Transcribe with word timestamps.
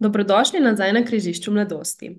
Dobrodošli 0.00 0.60
nazaj 0.60 0.92
na 0.96 1.04
križišču 1.04 1.52
mladosti. 1.52 2.14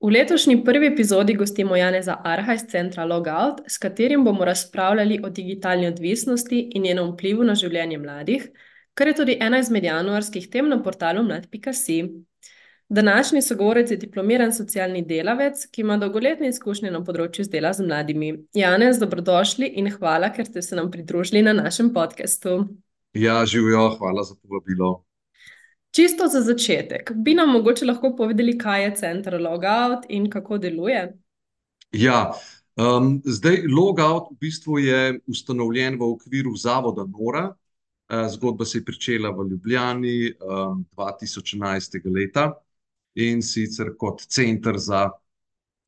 V 0.00 0.10
letošnji 0.12 0.64
prvi 0.64 0.86
epizodi 0.86 1.34
gostimo 1.34 1.76
Janeza 1.76 2.16
Arha 2.24 2.54
iz 2.54 2.64
centra 2.68 3.04
Logout, 3.04 3.60
s 3.68 3.78
katerim 3.78 4.24
bomo 4.24 4.44
razpravljali 4.44 5.20
o 5.24 5.30
digitalni 5.30 5.86
odvisnosti 5.86 6.70
in 6.74 6.82
njenem 6.82 7.12
vplivu 7.12 7.44
na 7.44 7.54
življenje 7.54 7.98
mladih, 7.98 8.48
kar 8.94 9.08
je 9.08 9.14
tudi 9.20 9.36
ena 9.40 9.60
izmed 9.60 9.84
januarskih 9.84 10.48
tem 10.50 10.68
na 10.68 10.82
portalu 10.82 11.22
mlad.si. 11.22 12.02
Današnji 12.88 13.42
sogovorec 13.42 13.90
je 13.90 13.96
diplomiran 13.96 14.52
socialni 14.52 15.04
delavec, 15.04 15.66
ki 15.72 15.80
ima 15.80 15.96
dolgoletne 15.96 16.48
izkušnje 16.48 16.90
na 16.90 17.04
področju 17.04 17.48
dela 17.52 17.72
z 17.72 17.84
mladimi. 17.84 18.34
Janez, 18.56 19.00
dobrodošli 19.00 19.74
in 19.80 19.92
hvala, 19.92 20.32
ker 20.32 20.46
ste 20.48 20.62
se 20.62 20.76
nam 20.76 20.90
pridružili 20.90 21.42
na 21.42 21.52
našem 21.52 21.92
podkastu. 21.92 22.62
Ja, 23.12 23.42
živijo, 23.46 23.90
hvala 23.98 24.24
za 24.24 24.36
povabilo. 24.40 25.02
Čisto 25.94 26.26
za 26.26 26.40
začetek, 26.42 27.12
bi 27.14 27.34
nam 27.34 27.52
mogoče 27.54 27.86
lahko 27.86 28.16
povedali, 28.16 28.56
kaj 28.58 28.84
je 28.84 28.94
center 28.96 29.36
Logout 29.40 30.08
in 30.08 30.26
kako 30.30 30.58
deluje? 30.58 31.02
Ja, 31.92 32.32
um, 32.74 33.20
zdaj 33.24 33.60
Logout 33.70 34.32
v 34.32 34.38
bistvu 34.40 34.78
je 34.82 35.20
ustanovljen 35.30 35.94
v 36.00 36.08
okviru 36.16 36.56
Zavoda 36.56 37.04
Nora. 37.06 37.52
Zgodba 38.28 38.64
se 38.64 38.78
je 38.78 38.84
pričela 38.84 39.30
v 39.30 39.46
Ljubljani 39.50 40.32
um, 40.42 40.84
2011. 40.96 42.00
leta 42.14 42.52
in 43.14 43.42
sicer 43.42 43.92
kot 43.98 44.26
center 44.26 44.78
za, 44.78 45.04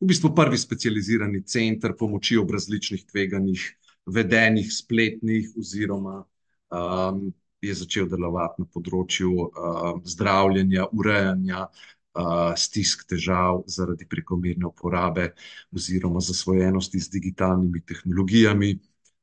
v 0.01 0.07
bistvu 0.07 0.31
prvi 0.35 0.59
specializirani 0.59 1.43
center 1.43 1.97
pomoči 1.99 2.39
ob 2.39 2.51
različnih 2.55 3.03
tveganjih, 3.11 3.67
vedenih, 4.07 4.71
spletnih 4.73 5.51
oziroma 5.59 6.23
um, 6.71 7.35
je 7.61 7.75
začel 7.75 8.09
delovati 8.09 8.63
na 8.63 8.69
področju 8.73 9.31
uh, 9.47 10.01
zdravljenja, 10.05 10.89
urejanja 10.93 11.67
uh, 11.67 12.53
stisk, 12.59 13.07
težav 13.11 13.63
zaradi 13.71 14.07
prekomerne 14.09 14.69
uporabe 14.69 15.31
oziroma 15.75 16.21
zasvojenosti 16.21 17.01
z 17.01 17.13
digitalnimi 17.17 17.83
tehnologijami. 17.87 18.77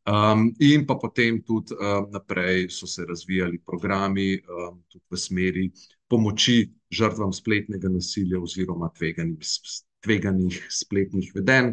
Um, 0.04 0.50
in 0.59 0.84
pa 0.86 0.98
potem 1.00 1.39
tudi 1.48 1.78
um, 1.80 2.09
naprej 2.11 2.67
so 2.70 2.88
se 2.88 3.06
razvijali 3.08 3.61
programi 3.64 4.36
um, 4.36 4.81
tudi 4.92 5.06
v 5.09 5.17
smeri 5.17 5.72
pomoči 6.11 6.73
žrtvam 6.92 7.31
spletnega 7.34 7.89
nasilja 7.89 8.42
oziroma 8.42 8.92
tveganih 8.92 10.59
spletnih 10.70 11.31
vedenj. 11.36 11.72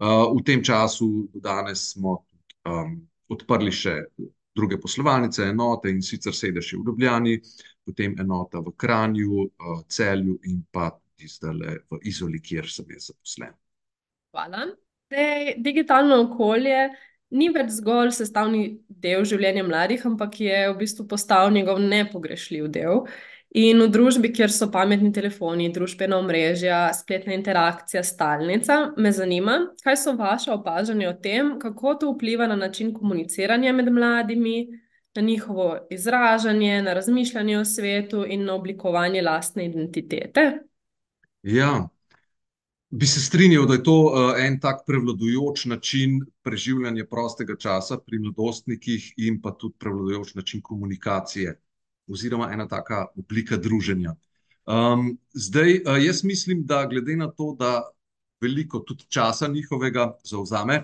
Uh, 0.00 0.32
v 0.34 0.42
tem 0.42 0.64
času 0.64 1.28
do 1.30 1.40
danes 1.44 1.92
smo 1.92 2.24
um, 2.66 2.98
odprli 3.30 3.70
še 3.70 4.00
druge 4.56 4.78
poslovalnice, 4.80 5.44
enote 5.50 5.90
in 5.90 6.02
sicer 6.02 6.34
sedež 6.34 6.72
v 6.74 6.82
Ljubljani, 6.86 7.36
potem 7.86 8.16
enota 8.20 8.60
v 8.60 8.74
Kranju, 8.76 9.44
uh, 9.44 9.82
Celju 9.88 10.38
in 10.50 10.62
pa 10.70 10.90
tudi 10.90 11.28
zdaj 11.28 11.78
v 11.90 12.00
Izoli, 12.10 12.40
kjer 12.42 12.68
sem 12.68 12.90
jaz 12.90 13.10
zaposlen. 13.12 13.54
Hvala. 14.34 14.66
Dej, 15.10 15.56
digitalno 15.58 16.20
okolje 16.22 16.90
ni 17.34 17.48
več 17.50 17.72
zgolj 17.78 18.12
sestavni 18.14 18.62
del 18.88 19.24
življenja 19.26 19.64
mladih, 19.66 20.02
ampak 20.06 20.38
je 20.42 20.60
v 20.70 20.76
bistvu 20.78 21.06
postal 21.10 21.50
njegov 21.54 21.80
nepogrešljiv 21.82 22.68
del. 22.74 23.04
In 23.50 23.82
v 23.82 23.88
družbi, 23.90 24.28
kjer 24.30 24.52
so 24.54 24.68
pametni 24.70 25.08
telefoni, 25.10 25.72
družbena 25.74 26.20
omrežja, 26.22 26.84
spletna 26.94 27.34
interakcija, 27.34 28.02
stalnica, 28.06 28.92
me 28.96 29.10
zanima, 29.10 29.56
kaj 29.82 29.96
so 29.98 30.12
vaše 30.14 30.52
opažanja 30.54 31.08
o 31.10 31.16
tem, 31.18 31.56
kako 31.58 31.96
to 31.98 32.12
vpliva 32.12 32.46
na 32.46 32.54
način 32.56 32.92
komuniciranja 32.94 33.72
med 33.74 33.90
mladimi, 33.92 34.68
na 35.18 35.22
njihovo 35.26 35.86
izražanje, 35.90 36.82
na 36.82 36.94
razmišljanje 36.94 37.56
o 37.58 37.64
svetu 37.64 38.22
in 38.28 38.44
na 38.44 38.54
oblikovanje 38.54 39.22
lastne 39.22 39.66
identitete? 39.66 40.44
Ja, 41.42 41.88
bi 42.90 43.06
se 43.06 43.20
strinjal, 43.20 43.66
da 43.66 43.74
je 43.74 43.82
to 43.82 43.96
uh, 44.04 44.38
en 44.38 44.60
tak 44.60 44.84
prevladujoč 44.86 45.64
način 45.64 46.20
preživljanja 46.46 47.04
prostega 47.10 47.56
časa 47.56 47.98
pri 47.98 48.18
mladostnikih 48.18 49.10
in 49.16 49.40
pa 49.42 49.50
tudi 49.50 49.74
prevladujoč 49.78 50.34
način 50.34 50.62
komunikacije 50.62 51.56
oziroma 52.10 52.50
ena 52.52 52.68
taka 52.68 53.06
oblika 53.16 53.56
druženja. 53.56 54.14
Um, 54.66 55.18
zdaj, 55.34 55.82
uh, 55.86 55.98
jaz 56.04 56.24
mislim, 56.24 56.64
da 56.66 56.84
glede 56.86 57.16
na 57.16 57.30
to, 57.30 57.54
da 57.58 57.82
veliko 58.40 58.78
tudi 58.78 59.04
časa 59.08 59.48
njihovega 59.48 60.12
zauzame, 60.24 60.82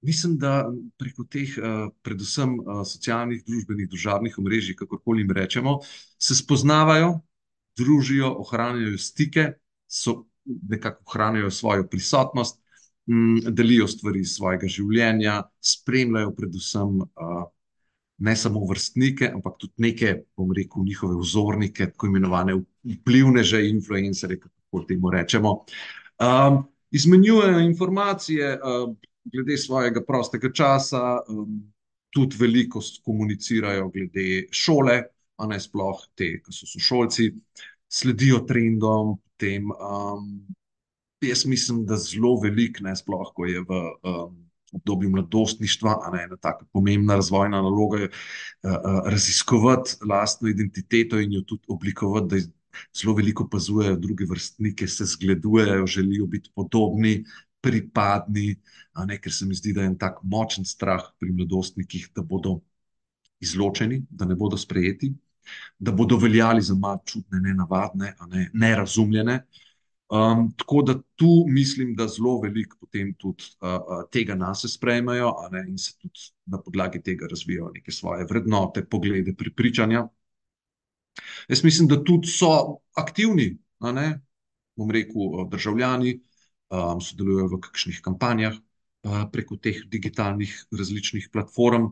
mislim, 0.00 0.36
da 0.38 0.66
preko 0.98 1.24
teh, 1.24 1.56
uh, 1.58 1.88
predvsem 2.02 2.58
uh, 2.58 2.82
socialnih, 2.86 3.44
družbenih, 3.46 3.88
družabnih 3.88 4.38
omrežij, 4.38 4.76
kakorkoli 4.76 5.24
jim 5.24 5.30
rečemo, 5.30 5.78
se 6.18 6.36
spoznavajo, 6.36 7.20
družijo, 7.76 8.34
ohranjajo 8.44 8.98
stike, 8.98 9.52
so 9.86 10.24
nekako 10.44 11.04
ohranjajo 11.06 11.50
svojo 11.50 11.88
prisotnost, 11.88 12.60
um, 13.06 13.40
delijo 13.48 13.88
stvari 13.88 14.20
iz 14.20 14.36
svojega 14.36 14.68
življenja, 14.68 15.42
spremljajo 15.60 16.34
predvsem. 16.36 17.00
Uh, 17.02 17.44
ne 18.18 18.36
samo 18.36 18.64
vrstnike, 18.64 19.30
ampak 19.34 19.58
tudi 19.58 19.72
neke, 19.84 20.14
bom 20.36 20.52
rekel, 20.56 20.84
njihove 20.84 21.18
vzornike, 21.20 21.90
tako 21.92 22.06
imenovane 22.06 22.54
vplivneže, 22.84 23.60
influencerje, 23.68 24.40
kako 24.40 24.84
temu 24.88 25.10
rečemo. 25.10 25.52
Um, 26.20 26.62
izmenjujejo 26.90 27.60
informacije 27.60 28.54
um, 28.56 28.96
glede 29.24 29.56
svojega 29.56 30.04
prostega 30.06 30.52
časa, 30.52 31.18
um, 31.28 31.72
tudi 32.10 32.36
veliko 32.40 32.80
komunicirajo 33.04 33.88
glede 33.88 34.46
šole, 34.50 35.02
a 35.36 35.46
ne 35.46 35.60
sploh 35.60 36.00
te, 36.16 36.38
ki 36.40 36.52
so 36.52 36.68
sošolci, 36.70 37.30
sledijo 37.92 38.40
trendom. 38.48 39.18
Tem, 39.36 39.68
um, 39.68 40.30
jaz 41.20 41.44
mislim, 41.44 41.84
da 41.84 41.98
zelo 42.00 42.38
veliko, 42.40 42.86
ne 42.86 42.96
sploh, 42.96 43.28
ko 43.36 43.44
je 43.44 43.60
v. 43.60 43.82
Um, 44.08 44.45
obdobju 44.76 45.10
mladostništva, 45.10 45.96
a 46.04 46.10
ne 46.14 46.22
ena 46.24 46.36
tako 46.36 46.66
pomembna 46.72 47.16
razvojna 47.18 47.62
naloga, 47.62 47.98
je 48.04 48.10
uh, 48.10 48.70
uh, 48.70 49.00
raziskovati 49.04 49.96
lastno 50.08 50.48
identiteto 50.48 51.20
in 51.20 51.32
jo 51.32 51.42
tudi 51.42 51.64
oblikovati, 51.68 52.26
da 52.34 52.42
zelo 52.96 53.14
veliko 53.16 53.44
opazujejo 53.44 53.96
druge 53.96 54.24
vrstnike, 54.28 54.88
se 54.88 55.04
zgledujejo, 55.04 55.86
želijo 55.86 56.26
biti 56.26 56.50
podobni, 56.54 57.24
pripadni. 57.60 58.56
Ne, 59.06 59.20
ker 59.20 59.32
se 59.32 59.46
mi 59.46 59.54
zdi, 59.54 59.72
da 59.72 59.84
je 59.84 59.92
en 59.92 59.98
tak 59.98 60.20
močen 60.22 60.64
strah 60.64 61.02
pri 61.20 61.32
mladostnikih, 61.32 62.08
da 62.14 62.22
bodo 62.22 62.60
izločeni, 63.40 64.02
da 64.10 64.24
ne 64.24 64.34
bodo 64.34 64.56
sprejeti, 64.56 65.12
da 65.78 65.92
bodo 65.92 66.16
veljali 66.16 66.62
za 66.62 66.74
malo 66.74 67.02
čudne, 67.04 67.40
nenavadne, 67.40 68.14
ne, 68.30 68.50
nerazumljene. 68.54 69.42
Um, 70.08 70.52
tako 70.56 70.82
da 70.82 70.94
tu 71.14 71.44
mislim, 71.48 71.94
da 71.94 72.06
zelo 72.08 72.40
veliko 72.40 72.76
potem 72.80 73.14
tudi 73.18 73.44
uh, 73.60 74.04
tega 74.12 74.34
nas 74.34 74.62
sprejmejo 74.70 75.32
ne, 75.50 75.64
in 75.68 75.78
se 75.78 75.96
tudi 75.98 76.28
na 76.46 76.60
podlagi 76.62 77.02
tega 77.02 77.26
razvijajo 77.30 77.72
neke 77.74 77.92
svoje 77.92 78.26
vrednote, 78.30 78.84
poglede, 78.84 79.34
pripričanja. 79.34 80.04
Jaz 81.48 81.64
mislim, 81.64 81.88
da 81.88 82.04
tudi 82.04 82.28
so 82.30 82.78
aktivni, 82.94 83.58
ne, 83.80 84.06
bom 84.76 84.90
rekel, 84.90 85.48
državljani, 85.50 86.20
um, 86.70 87.00
sodelujejo 87.00 87.50
v 87.56 87.60
kakšnih 87.66 88.00
kampanjah 88.04 88.54
uh, 88.54 89.24
preko 89.32 89.56
teh 89.56 89.82
digitalnih 89.90 90.54
različnih 90.70 91.28
platform, 91.32 91.90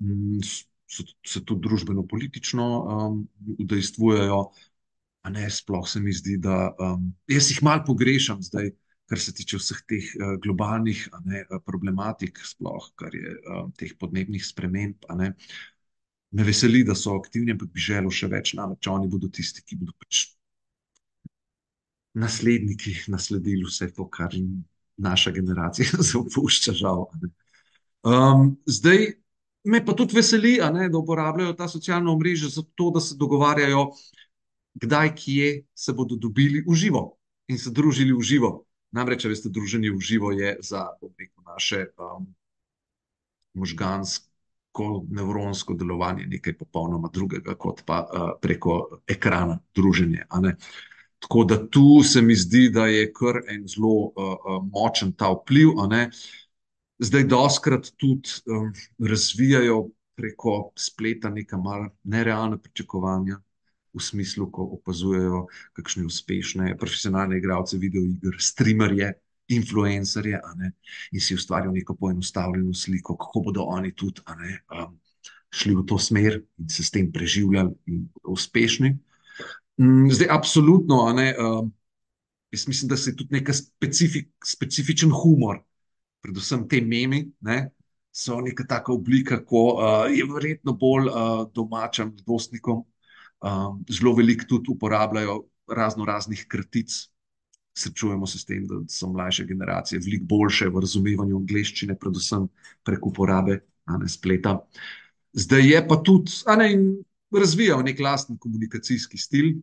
um, 0.00 0.40
so, 0.88 1.04
se 1.26 1.44
tudi 1.44 1.68
družbeno-politično 1.68 2.70
um, 2.80 3.22
udejstvujejo. 3.58 4.44
Ne, 5.28 5.50
sploh 5.52 5.84
se 5.88 6.00
mi 6.00 6.12
zdi, 6.16 6.38
da 6.40 6.70
um, 6.80 7.10
jaz 7.28 7.50
jih 7.50 7.60
malo 7.62 7.84
pogrešam 7.86 8.40
zdaj, 8.42 8.70
kar 9.10 9.20
se 9.20 9.34
tiče 9.36 9.58
vseh 9.60 9.82
teh 9.88 10.06
uh, 10.16 10.36
globalnih 10.40 11.02
ne, 11.28 11.44
problematik, 11.66 12.40
sploh 12.46 12.88
kar 12.96 13.14
je 13.14 13.34
uh, 13.36 13.66
teh 13.76 13.92
podnebnih 14.00 14.46
sprememb. 14.46 15.04
Me 16.30 16.46
veseli, 16.46 16.84
da 16.86 16.94
so 16.94 17.18
aktivni, 17.18 17.52
ampak 17.52 17.72
bi 17.74 17.82
želel 17.82 18.12
še 18.14 18.30
več, 18.32 18.54
namreč 18.56 18.88
oni 18.88 19.10
bodo 19.10 19.28
tisti, 19.28 19.64
ki 19.66 19.80
bodo 19.82 19.92
pač 19.98 20.28
nasledniki 22.14 22.94
nasledili 23.08 23.66
vse 23.66 23.90
to, 23.94 24.06
kar 24.08 24.34
jim 24.34 24.64
naša 24.96 25.30
generacija 25.30 26.00
zapušča, 26.12 26.72
žal. 26.72 27.06
Um, 28.02 28.56
zdaj 28.66 29.12
me 29.64 29.84
pa 29.84 29.92
tudi 29.92 30.16
veseli, 30.16 30.58
ne, 30.72 30.88
da 30.88 30.98
uporabljajo 30.98 31.52
ta 31.52 31.68
socialna 31.68 32.12
omrežja 32.12 32.48
za 32.48 32.62
to, 32.74 32.90
da 32.94 33.00
se 33.00 33.16
dogovarjajo 33.20 33.90
kdaj, 34.80 35.14
kje 35.14 35.48
se 35.74 35.92
bodo 35.92 36.16
dobili 36.16 36.64
v 36.66 36.74
živo 36.74 37.16
in 37.48 37.58
se 37.58 37.70
družili 37.70 38.12
v 38.12 38.22
živo. 38.22 38.50
Namreč, 38.92 39.24
veste, 39.30 39.48
druženje 39.48 39.92
v 39.94 40.00
živo 40.02 40.32
je 40.34 40.56
za 40.66 40.88
rekel, 41.18 41.44
naše 41.46 41.84
um, 41.98 42.26
možgansko, 43.54 45.06
nevronsko 45.10 45.74
delovanje 45.74 46.26
nekaj 46.26 46.56
popolnoma 46.58 47.10
drugega, 47.12 47.54
kot 47.54 47.84
pa 47.86 48.02
uh, 48.02 48.32
preko 48.42 49.02
ekrana 49.06 49.60
druženje. 49.74 50.26
Tako 51.20 51.44
da 51.44 51.58
tu 51.68 52.02
se 52.02 52.22
mi 52.22 52.34
zdi, 52.34 52.70
da 52.74 52.86
je 52.86 53.12
kar 53.12 53.42
en 53.46 53.66
zelo 53.68 53.94
uh, 53.94 54.12
uh, 54.16 54.58
močen 54.72 55.12
ta 55.12 55.30
vpliv. 55.30 55.76
Zdaj, 56.98 57.24
doskrat 57.24 57.92
tudi 57.96 58.28
um, 58.46 58.72
razvijajo 58.98 59.88
preko 60.20 60.72
spleta 60.76 61.30
neka 61.30 61.56
malce 61.56 61.94
nerealna 62.04 62.58
pričakovanja, 62.58 63.38
v 63.94 64.02
smislu, 64.02 64.46
ko 64.50 64.66
opazujejo 64.78 65.46
kakšne 65.78 66.04
uspešne 66.06 66.76
profesionalne 66.78 67.38
igralce 67.38 67.78
videoiger, 67.78 68.38
streamerje, 68.38 69.12
influencerje, 69.50 70.40
ne, 70.56 70.72
in 71.12 71.20
si 71.20 71.34
ustvarijo 71.34 71.72
neko 71.74 71.96
poenostavljeno 71.98 72.74
sliko, 72.74 73.16
kako 73.16 73.40
bodo 73.48 73.66
oni 73.66 73.94
tudi, 73.94 74.22
ne, 74.38 74.60
um, 74.70 74.94
šli 75.50 75.74
v 75.74 75.84
to 75.86 75.98
smer 75.98 76.38
in 76.58 76.68
se 76.70 76.84
s 76.84 76.90
tem 76.94 77.10
preživljali 77.12 77.74
in 77.86 78.04
uspešni. 78.22 78.92
Mm, 79.80 80.10
Zdaj, 80.10 80.28
absolutno, 80.30 81.02
ne, 81.16 81.34
um, 81.38 81.72
jaz 82.52 82.68
mislim, 82.68 82.88
da 82.88 82.96
se 82.96 83.10
je 83.10 83.16
tudi 83.16 83.34
neka 83.34 83.52
specifik, 83.52 84.30
specifičen 84.46 85.10
humor, 85.10 85.58
predvsem 86.22 86.68
te 86.68 86.80
memi, 86.80 87.24
ne, 87.40 87.70
so 88.12 88.40
neka 88.40 88.66
taka 88.68 88.92
oblika, 88.92 89.40
ko 89.44 89.64
uh, 89.74 90.06
je 90.10 90.26
verjetno 90.26 90.74
bolj 90.78 91.08
uh, 91.08 91.44
domača 91.54 92.06
mladostnikom. 92.06 92.84
Um, 93.40 93.84
zelo 93.88 94.12
veliko 94.14 94.44
tudi 94.48 94.72
uporabljajo 94.74 95.44
razno 95.70 96.04
raznih 96.04 96.44
kratic. 96.48 96.92
Srečujemo 97.74 98.26
se 98.26 98.38
s 98.38 98.44
tem, 98.44 98.66
da 98.66 98.80
so 98.88 99.08
mlajše 99.08 99.44
generacije 99.46 100.00
veliko 100.04 100.26
boljše 100.28 100.68
v 100.68 100.82
razumevanju 100.84 101.36
angleščine, 101.38 101.96
predvsem 101.98 102.48
prek 102.84 103.06
uporabe 103.06 103.60
ne, 103.86 104.08
spleta. 104.08 104.58
Zdaj 105.32 105.68
je 105.70 105.80
pa 105.88 105.96
tudi, 106.04 106.34
a 106.46 106.56
ne, 106.56 106.72
in 106.74 106.86
razvijal 107.30 107.84
nek 107.86 108.00
lasten 108.00 108.38
komunikacijski 108.38 109.18
stil. 109.18 109.54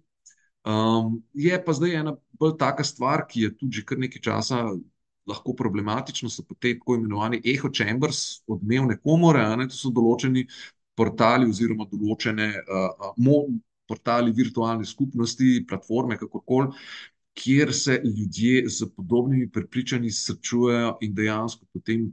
Um, 0.68 1.21
je 1.33 1.57
pa 1.63 1.74
zdaj 1.74 1.95
ena 1.95 2.15
bolj 2.39 2.57
taka 2.59 2.83
stvar, 2.83 3.27
ki 3.27 3.41
je 3.41 3.51
tudi 3.57 3.79
že 3.79 3.85
kar 3.85 4.00
nekaj 4.00 4.21
časa 4.21 4.63
lahko 5.27 5.53
problematična, 5.56 6.29
so 6.29 6.44
te 6.59 6.74
tako 6.79 6.95
imenovani 6.95 7.41
echo 7.45 7.69
chambers, 7.71 8.41
odmevne 8.47 8.97
komore, 9.03 9.44
ne, 9.59 9.68
to 9.68 9.75
so 9.75 9.91
določeni 9.91 10.47
portali 10.97 11.47
oziroma 11.47 11.85
določene 11.91 12.47
uh, 12.63 13.12
mo, 13.24 13.44
portali 13.88 14.31
virtualne 14.36 14.86
skupnosti, 14.86 15.66
platforme, 15.69 16.18
kakorkoli, 16.18 16.74
kjer 17.38 17.74
se 17.74 18.01
ljudje 18.04 18.69
z 18.69 18.88
podobnimi 18.95 19.50
prepričanji 19.50 20.12
srečujejo 20.12 20.98
in 21.01 21.13
dejansko 21.13 21.66
potem 21.74 22.10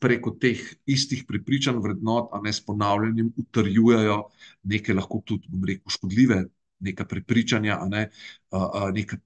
preko 0.00 0.30
teh 0.30 0.60
istih 0.86 1.24
prepričanj, 1.28 1.78
vrednot, 1.78 2.30
a 2.32 2.40
ne 2.42 2.52
s 2.52 2.64
ponavljanjem, 2.66 3.32
utrjujejo 3.36 4.22
neke 4.62 4.94
lahko 4.94 5.22
tudi, 5.26 5.48
bom 5.48 5.64
rekel, 5.64 5.92
škodljive, 5.94 6.44
neka 6.80 7.04
prepričanja, 7.04 7.78
a 7.80 7.88
ne, 7.88 8.08
a, 8.50 8.58
a, 8.58 8.90
neka, 8.94 9.20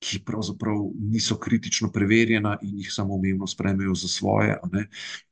ki 0.00 0.22
pravzaprav 0.24 0.78
niso 1.12 1.36
kritično 1.36 1.90
preverjena 1.92 2.54
in 2.62 2.78
jih 2.80 2.92
samoumevno 2.92 3.46
sprejmejo 3.46 3.94
za 3.94 4.08
svoje, 4.08 4.56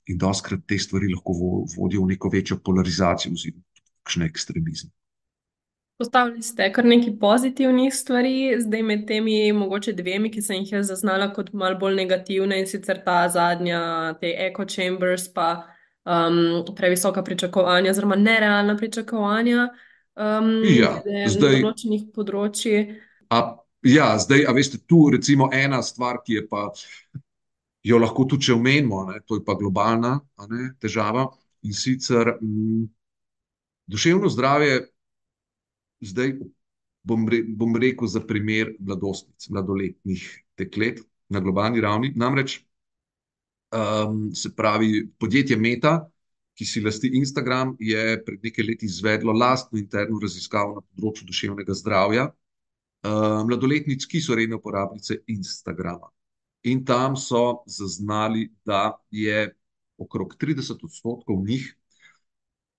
in 0.06 0.18
doskrat 0.18 0.66
te 0.66 0.78
stvari 0.78 1.08
lahko 1.14 1.32
vo- 1.32 1.64
vodijo 1.76 2.04
v 2.04 2.12
neko 2.12 2.28
večjo 2.32 2.58
polarizacijo 2.64 3.32
oziroma 3.32 3.64
kakšne 4.02 4.26
ekstremizme. 4.28 4.90
Postavili 5.98 6.42
ste 6.42 6.68
kar 6.72 6.84
nekaj 6.86 7.16
pozitivnih 7.18 7.94
stvari, 7.94 8.54
zdaj 8.62 8.82
med 8.82 9.00
temi 9.06 9.52
mogoče 9.52 9.92
dvemi, 9.98 10.30
ki 10.30 10.42
sem 10.42 10.60
jih 10.62 10.72
jaz 10.72 10.86
zaznala 10.92 11.32
kot 11.34 11.50
malo 11.52 11.74
bolj 11.78 11.96
negativne 11.98 12.60
in 12.60 12.66
sicer 12.70 13.00
ta 13.04 13.24
zadnja, 13.28 14.14
te 14.20 14.30
echo 14.46 14.62
chambers, 14.64 15.26
pa 15.34 15.48
um, 16.06 16.62
previsoka 16.76 17.24
pričakovanja 17.26 17.90
oziroma 17.90 18.16
nerealna 18.16 18.76
pričakovanja 18.76 19.64
um, 20.14 20.52
Ja, 20.70 20.92
zdaj- 21.26 21.64
določenih 21.64 22.04
področji. 22.14 22.76
A, 23.34 23.40
ja, 23.82 24.12
zdaj, 24.22 24.44
a 24.46 24.54
veste, 24.54 24.78
tu 24.86 25.08
recimo 25.10 25.48
ena 25.52 25.80
stvar, 25.82 26.20
ki 26.22 26.38
je 26.38 26.44
pa, 26.46 26.68
jo 27.82 27.98
lahko 27.98 28.28
tudi 28.30 28.46
če 28.46 28.54
omenimo, 28.54 29.02
ne, 29.10 29.18
to 29.26 29.40
je 29.40 29.42
pa 29.44 29.58
globalna 29.58 30.14
ne, 30.46 30.70
težava 30.78 31.26
in 31.66 31.74
sicer 31.74 32.36
m, 32.38 32.86
duševno 33.90 34.30
zdravje, 34.30 34.78
zdaj 36.00 36.34
bom, 37.02 37.28
re, 37.28 37.42
bom 37.42 37.76
rekel 37.76 38.08
za 38.08 38.20
primer 38.20 38.74
mladostnic, 38.78 39.48
mladoletnih 39.48 40.24
deklet 40.58 41.00
na 41.28 41.40
globalni 41.40 41.80
ravni. 41.80 42.12
Namreč, 42.16 42.60
um, 43.72 44.28
se 44.34 44.54
pravi, 44.56 45.08
podjetje 45.18 45.56
Meta, 45.56 46.10
ki 46.58 46.66
si 46.66 46.82
lasti 46.82 47.10
Instagram, 47.14 47.76
je 47.78 48.18
pred 48.26 48.42
nekaj 48.42 48.66
leti 48.66 48.86
izvedlo 48.86 49.32
lastno 49.32 49.78
interno 49.78 50.18
raziskavo 50.18 50.80
na 50.80 50.82
področju 50.82 51.28
duševnega 51.28 51.76
zdravja 51.78 52.28
uh, 52.28 53.44
mladoletnic, 53.46 54.06
ki 54.10 54.20
so 54.20 54.34
redne 54.34 54.58
uporabnice 54.58 55.20
Instagrama. 55.30 56.10
In 56.66 56.82
tam 56.84 57.14
so 57.16 57.62
zaznali, 57.70 58.48
da 58.66 58.98
je 59.14 59.46
okrog 59.98 60.34
30 60.40 60.82
odstotkov 60.84 61.44
njih 61.46 61.77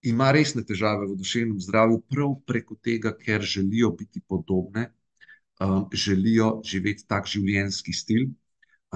ima 0.01 0.31
resne 0.31 0.63
težave 0.65 1.07
v 1.07 1.17
duševnem 1.19 1.59
zdravju, 1.59 2.01
prav 2.09 2.35
preko 2.47 2.75
tega, 2.83 3.11
ker 3.17 3.41
želijo 3.41 3.91
biti 3.99 4.21
podobne, 4.21 4.91
um, 5.59 5.87
želijo 5.93 6.61
živeti 6.65 7.07
tak 7.07 7.27
življenjski 7.27 7.93
stil, 7.93 8.29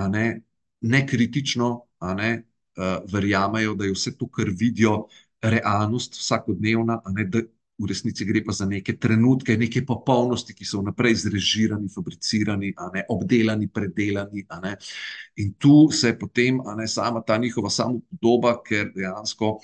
ne, 0.10 0.42
ne 0.82 1.08
kritično, 1.08 1.74
ne, 2.18 2.32
uh, 2.78 3.02
verjamejo, 3.12 3.76
da 3.76 3.86
je 3.86 3.98
vse 3.98 4.16
to, 4.18 4.30
kar 4.32 4.50
vidijo, 4.50 5.08
realnost 5.44 6.16
vsakodnevna, 6.16 7.02
ne, 7.12 7.28
da 7.28 7.44
v 7.84 7.88
resnici 7.90 8.26
gre 8.26 8.44
pa 8.46 8.54
za 8.54 8.66
neke 8.70 8.94
trenutke, 9.02 9.58
neke 9.58 9.82
popolnosti, 9.86 10.54
ki 10.56 10.66
so 10.66 10.80
vnaprej 10.80 11.16
zrežirani, 11.26 11.90
fabricirani, 11.92 12.72
ne, 12.94 13.04
obdelani, 13.12 13.68
predelani, 13.68 14.46
ne. 14.64 14.76
In 15.42 15.54
tu 15.60 15.90
se 15.92 16.14
potem, 16.20 16.62
ne, 16.78 16.88
sama 16.88 17.24
ta 17.26 17.38
njihova 17.38 17.70
samopodoba, 17.74 18.60
ker 18.64 18.94
dejansko 18.96 19.58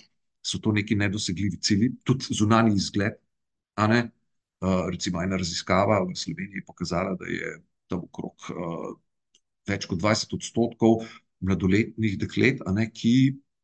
so 0.50 0.60
to 0.64 0.74
neki 0.74 0.98
nedosegljivi 0.98 1.60
cilji, 1.62 1.92
tudi 2.04 2.34
zunanji 2.34 2.76
izgled. 2.76 3.20
Uh, 3.80 4.90
recimo 4.92 5.22
ena 5.24 5.38
raziskava 5.40 6.02
v 6.04 6.16
Sloveniji 6.18 6.60
je 6.60 6.66
pokazala, 6.68 7.14
da 7.16 7.28
je 7.32 7.54
tam 7.88 8.02
okrog 8.04 8.50
uh, 8.52 8.90
več 9.70 9.86
kot 9.88 10.02
20 10.02 10.36
odstotkov 10.36 11.06
mladoletnih 11.40 12.18
deklet, 12.20 12.60
ne, 12.76 12.90
ki 12.92 13.14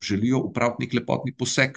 želijo 0.06 0.46
upraviti 0.48 0.86
nek 0.86 0.96
lepotni 1.02 1.34
poseg, 1.36 1.76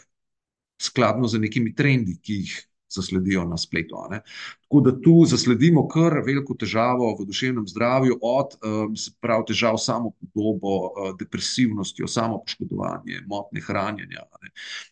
skladno 0.79 1.27
z 1.27 1.41
nekimi 1.43 1.75
trendi, 1.75 2.15
ki 2.23 2.37
jih 2.45 2.55
zasledijo 2.91 3.45
na 3.45 3.57
spletu. 3.57 3.97
ne. 4.11 4.21
Tako 4.63 4.81
da 4.81 4.93
tu 5.01 5.25
zasledimo 5.27 5.89
kar 5.89 6.21
veliko 6.27 6.55
težavo 6.55 7.11
v 7.21 7.27
duševnem 7.27 7.67
zdravju, 7.69 8.19
od 8.23 8.57
um, 8.61 8.97
se 8.97 9.11
pravi 9.21 9.45
težav 9.49 9.79
s 9.79 9.89
samopodobo, 9.89 10.75
uh, 10.87 11.17
depresivnostjo, 11.19 12.07
samopoškodovanje, 12.07 13.23
motnje 13.27 13.65
hranjenja, 13.67 14.25
ne. 14.43 14.51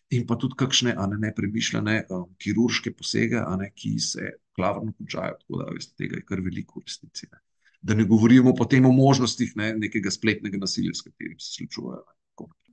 in 0.09 0.27
pa 0.27 0.35
tudi 0.35 0.57
kakšne 0.57 0.95
ne, 0.97 1.17
nepremišljene 1.27 2.03
um, 2.09 2.25
kirurške 2.37 2.93
posege, 2.93 3.41
ne, 3.59 3.71
ki 3.75 3.99
se 3.99 4.31
klavrno 4.55 4.93
končajo. 4.97 5.37
Tako 5.39 5.63
da 5.63 5.71
veste, 5.73 5.93
tega 5.97 6.21
je 6.21 6.25
kar 6.25 6.41
veliko 6.41 6.79
v 6.79 6.87
resnici. 6.87 7.29
Ne. 7.31 7.41
Da 7.81 7.93
ne 7.93 8.03
govorimo 8.03 8.55
potem 8.57 8.85
o 8.85 8.91
možnostih 8.91 9.53
ne, 9.55 9.73
nekega 9.77 10.11
spletnega 10.11 10.57
nasilja, 10.57 10.93
s 10.93 11.05
katerim 11.05 11.39
se 11.39 11.53
srečujejo. 11.53 12.05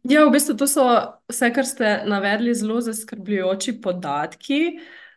Ja, 0.05 0.27
v 0.29 0.35
bistvu 0.35 0.53
to 0.61 0.67
so 0.69 0.85
vse, 1.33 1.49
kar 1.57 1.65
ste 1.65 1.95
navedli, 2.05 2.53
zelo 2.53 2.77
zaskrbljujoči 2.85 3.73
podatki, 3.81 4.59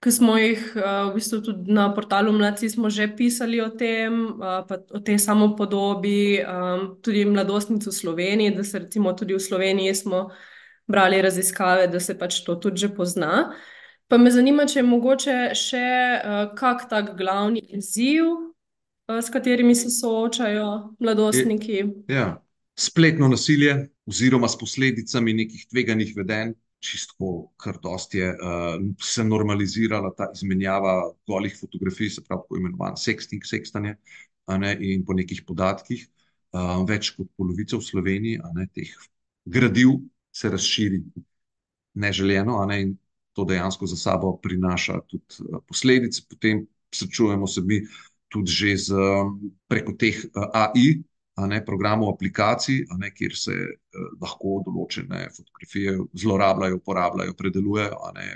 ki 0.03 0.11
smo 0.13 0.37
jih 0.37 0.61
uh, 0.75 1.09
v 1.09 1.15
bistvu 1.17 1.41
tudi 1.45 1.73
na 1.73 1.87
portalu 1.93 2.31
Mladci 2.33 2.69
smo 2.69 2.89
že 2.89 3.07
pisali 3.17 3.61
o 3.61 3.69
tem, 3.69 4.37
pa 4.39 4.77
o 4.93 4.99
tej 4.99 5.19
samopodobi, 5.19 6.43
um, 6.43 6.97
tudi 7.01 7.25
mladostnic 7.25 7.87
v 7.87 7.93
Sloveniji, 7.93 8.55
da 8.55 8.63
se 8.63 8.79
recimo 8.79 9.13
tudi 9.13 9.33
v 9.33 9.41
Sloveniji 9.41 9.95
smo 9.95 10.29
brali 10.87 11.21
raziskave, 11.21 11.87
da 11.87 11.99
se 11.99 12.17
pač 12.17 12.43
to 12.45 12.55
tudi 12.55 12.85
že 12.85 12.93
pozna. 12.93 13.53
Pa 14.07 14.17
me 14.17 14.31
zanima, 14.31 14.63
če 14.63 14.79
je 14.79 14.87
mogoče 14.87 15.37
še 15.57 15.87
uh, 16.21 16.43
kak 16.55 16.87
tak 16.89 17.17
glavni 17.17 17.59
izziv, 17.75 18.47
s 19.07 19.29
katerimi 19.29 19.75
se 19.75 19.89
soočajo 19.89 20.95
mladostniki. 20.99 21.83
Ja. 22.07 22.43
Spletno 22.77 23.27
nasilje, 23.27 23.89
oziroma 24.05 24.47
s 24.47 24.57
posledicami 24.59 25.33
nekih 25.33 25.63
tveganih 25.71 26.11
vedenj, 26.13 26.51
čisto 26.79 27.51
kar 27.57 27.79
dosti 27.83 28.17
je 28.17 28.29
uh, 28.29 28.75
se 29.01 29.23
normalizirala 29.23 30.13
ta 30.17 30.29
izmenjava 30.33 31.11
golih 31.27 31.55
fotografij, 31.59 32.09
se 32.09 32.23
pravi, 32.23 32.41
tako 32.41 32.57
imenovan 32.57 32.95
sexting, 32.97 33.45
sextanje, 33.45 33.95
ne, 34.47 34.77
in 34.79 35.05
po 35.05 35.13
nekih 35.17 35.43
podatkih, 35.47 36.05
uh, 36.53 36.77
več 36.87 37.11
kot 37.17 37.29
polovica 37.37 37.77
v 37.77 37.87
Sloveniji, 37.87 38.43
ne, 38.55 38.67
teh 38.73 38.93
gradiv 39.45 39.97
se 40.31 40.51
razširi 40.53 41.01
neželjeno, 41.97 42.59
ne, 42.69 42.81
in 42.85 42.95
to 43.33 43.45
dejansko 43.45 43.87
za 43.89 43.97
sabo 43.97 44.35
prinaša 44.41 45.01
tudi 45.09 45.41
uh, 45.49 45.61
posledice. 45.67 46.23
Potem 46.29 46.65
srečujemo 46.93 47.47
se 47.47 47.61
mi 47.61 47.81
tudi 48.27 48.51
že 48.51 48.77
z, 48.77 48.95
preko 49.67 49.93
teh 49.97 50.25
uh, 50.33 50.49
AI, 50.53 51.01
ne, 51.45 51.59
programov, 51.65 52.15
aplikacij, 52.15 52.85
ne, 52.97 53.11
kjer 53.13 53.35
se 53.37 53.53
eh, 53.53 54.07
lahko 54.21 54.61
določene 54.65 55.27
fotografije 55.35 55.97
zlorabljajo, 56.17 56.79
uporabljajo, 56.81 57.35
predelujejo, 57.37 57.99
ne, 58.15 58.31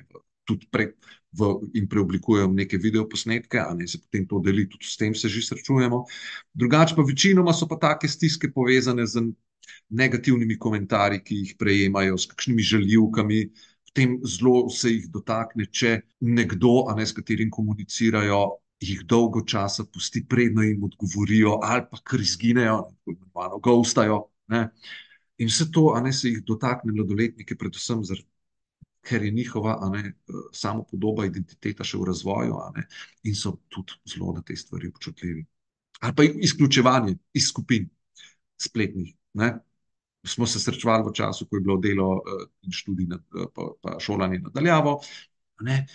tudi 0.45 0.67
pre, 0.69 0.91
v, 1.37 1.49
in 1.79 1.87
preoblikujejo 1.89 2.49
v 2.51 2.59
neke 2.59 2.77
videoposnetke, 2.81 3.59
a 3.61 3.73
ne, 3.77 3.87
se 3.87 4.01
potem 4.03 4.27
to 4.27 4.41
deli, 4.43 4.67
tudi 4.69 4.85
s 4.85 4.99
tem 4.99 5.15
se 5.15 5.29
že 5.29 5.41
srečujemo. 5.47 6.03
Drugače 6.53 6.95
pa 6.95 7.05
večinoma 7.07 7.53
so 7.53 7.67
pa 7.67 7.79
take 7.79 8.07
stiske 8.11 8.51
povezane 8.53 9.07
z 9.07 9.31
negativnimi 9.89 10.57
komentarji, 10.59 11.21
ki 11.23 11.35
jih 11.43 11.55
prejemajo, 11.59 12.17
s 12.17 12.27
kakšnimi 12.31 12.63
žaljivkami. 12.63 13.43
Potem 13.91 14.19
zelo 14.23 14.69
se 14.69 14.91
jih 14.91 15.07
dotakne, 15.11 15.65
če 15.67 16.01
nekdo, 16.21 16.85
a 16.87 16.95
ne 16.95 17.05
s 17.05 17.15
katerim 17.15 17.49
komunicirajo, 17.51 18.43
jih 18.81 19.03
dolgo 19.05 19.43
časa 19.45 19.85
pusti, 19.85 20.23
predno 20.27 20.63
jim 20.65 20.83
odgovorijo, 20.83 21.59
ali 21.63 21.85
pa 21.91 21.99
kar 22.03 22.21
izginejo, 22.21 22.77
tako 22.89 23.11
imenovano, 23.11 23.59
gostajo. 23.59 24.19
Ne? 24.47 24.67
In 25.37 25.49
vse 25.49 25.69
to, 25.71 25.91
a 25.95 26.01
ne 26.01 26.13
se 26.13 26.29
jih 26.29 26.43
dotakne 26.45 26.93
mladoletnike, 26.93 27.57
predvsem 27.57 28.03
zaradi. 28.05 28.27
Ker 29.01 29.23
je 29.25 29.31
njihova 29.33 29.79
ne, 29.89 30.11
samo 30.53 30.83
podoba, 30.85 31.25
identiteta 31.25 31.83
še 31.83 31.97
v 31.97 32.05
razvoju, 32.11 32.57
in 33.25 33.35
so 33.35 33.55
tudi 33.73 33.97
zelo 34.05 34.35
na 34.35 34.43
te 34.45 34.53
stvari 34.55 34.91
občutljivi. 34.93 35.41
Ali 36.05 36.15
pa 36.17 36.23
izključevanje 36.23 37.15
iz 37.33 37.47
skupin 37.49 37.87
spletnih. 38.61 39.15
Ne? 39.41 39.55
Smo 40.25 40.45
se 40.45 40.61
srečevali 40.61 41.07
v 41.07 41.15
času, 41.17 41.47
ko 41.49 41.57
je 41.57 41.65
bilo 41.65 41.79
delo 41.81 42.11
in 42.61 42.77
študij, 42.77 43.09
pa, 43.55 43.67
pa 43.81 43.97
šolanje 43.99 44.39
nadaljavo. 44.45 44.99
Ne? 45.65 45.85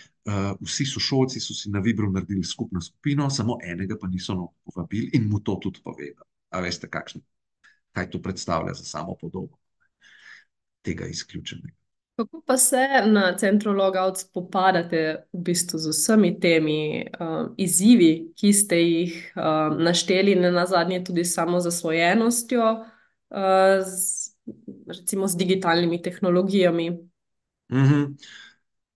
Vsi 0.61 0.85
sošolci 0.85 1.39
so 1.39 1.53
si 1.55 1.69
na 1.71 1.79
Vibru 1.79 2.09
naredili 2.11 2.43
skupno 2.43 2.81
skupino, 2.81 3.29
samo 3.29 3.57
enega 3.63 3.95
pa 4.01 4.07
niso 4.07 4.35
povabili 4.65 5.09
in 5.13 5.29
mu 5.29 5.39
to 5.39 5.55
tudi 5.63 5.79
povedali. 5.83 6.27
A 6.51 6.59
veste, 6.61 6.89
kakšen, 6.91 7.21
kaj 7.95 8.09
to 8.11 8.21
predstavlja 8.21 8.73
za 8.73 8.83
samo 8.83 9.15
podobo 9.15 9.59
tega 10.81 11.07
izključenega. 11.07 11.75
Kako 12.17 12.41
pa 12.45 12.57
se 12.57 12.87
na 13.05 13.37
centru 13.37 13.71
Logout 13.71 14.17
spopadate 14.17 15.27
v 15.33 15.41
bistvu 15.49 15.77
z 15.77 15.91
vsemi 15.93 16.31
temi 16.39 17.05
uh, 17.05 17.51
izzivi, 17.57 18.31
ki 18.33 18.53
ste 18.53 18.79
jih 18.81 19.17
uh, 19.35 19.75
našteli, 19.77 20.35
ne 20.35 20.51
nazadnje 20.51 21.03
tudi 21.03 21.25
samo 21.25 21.59
zasvojenostjo, 21.61 22.71
uh, 22.71 23.85
z, 23.85 24.33
recimo 24.87 25.27
z 25.27 25.37
digitalnimi 25.37 26.01
tehnologijami? 26.01 26.89
Mm 26.89 27.85
-hmm. 27.85 28.15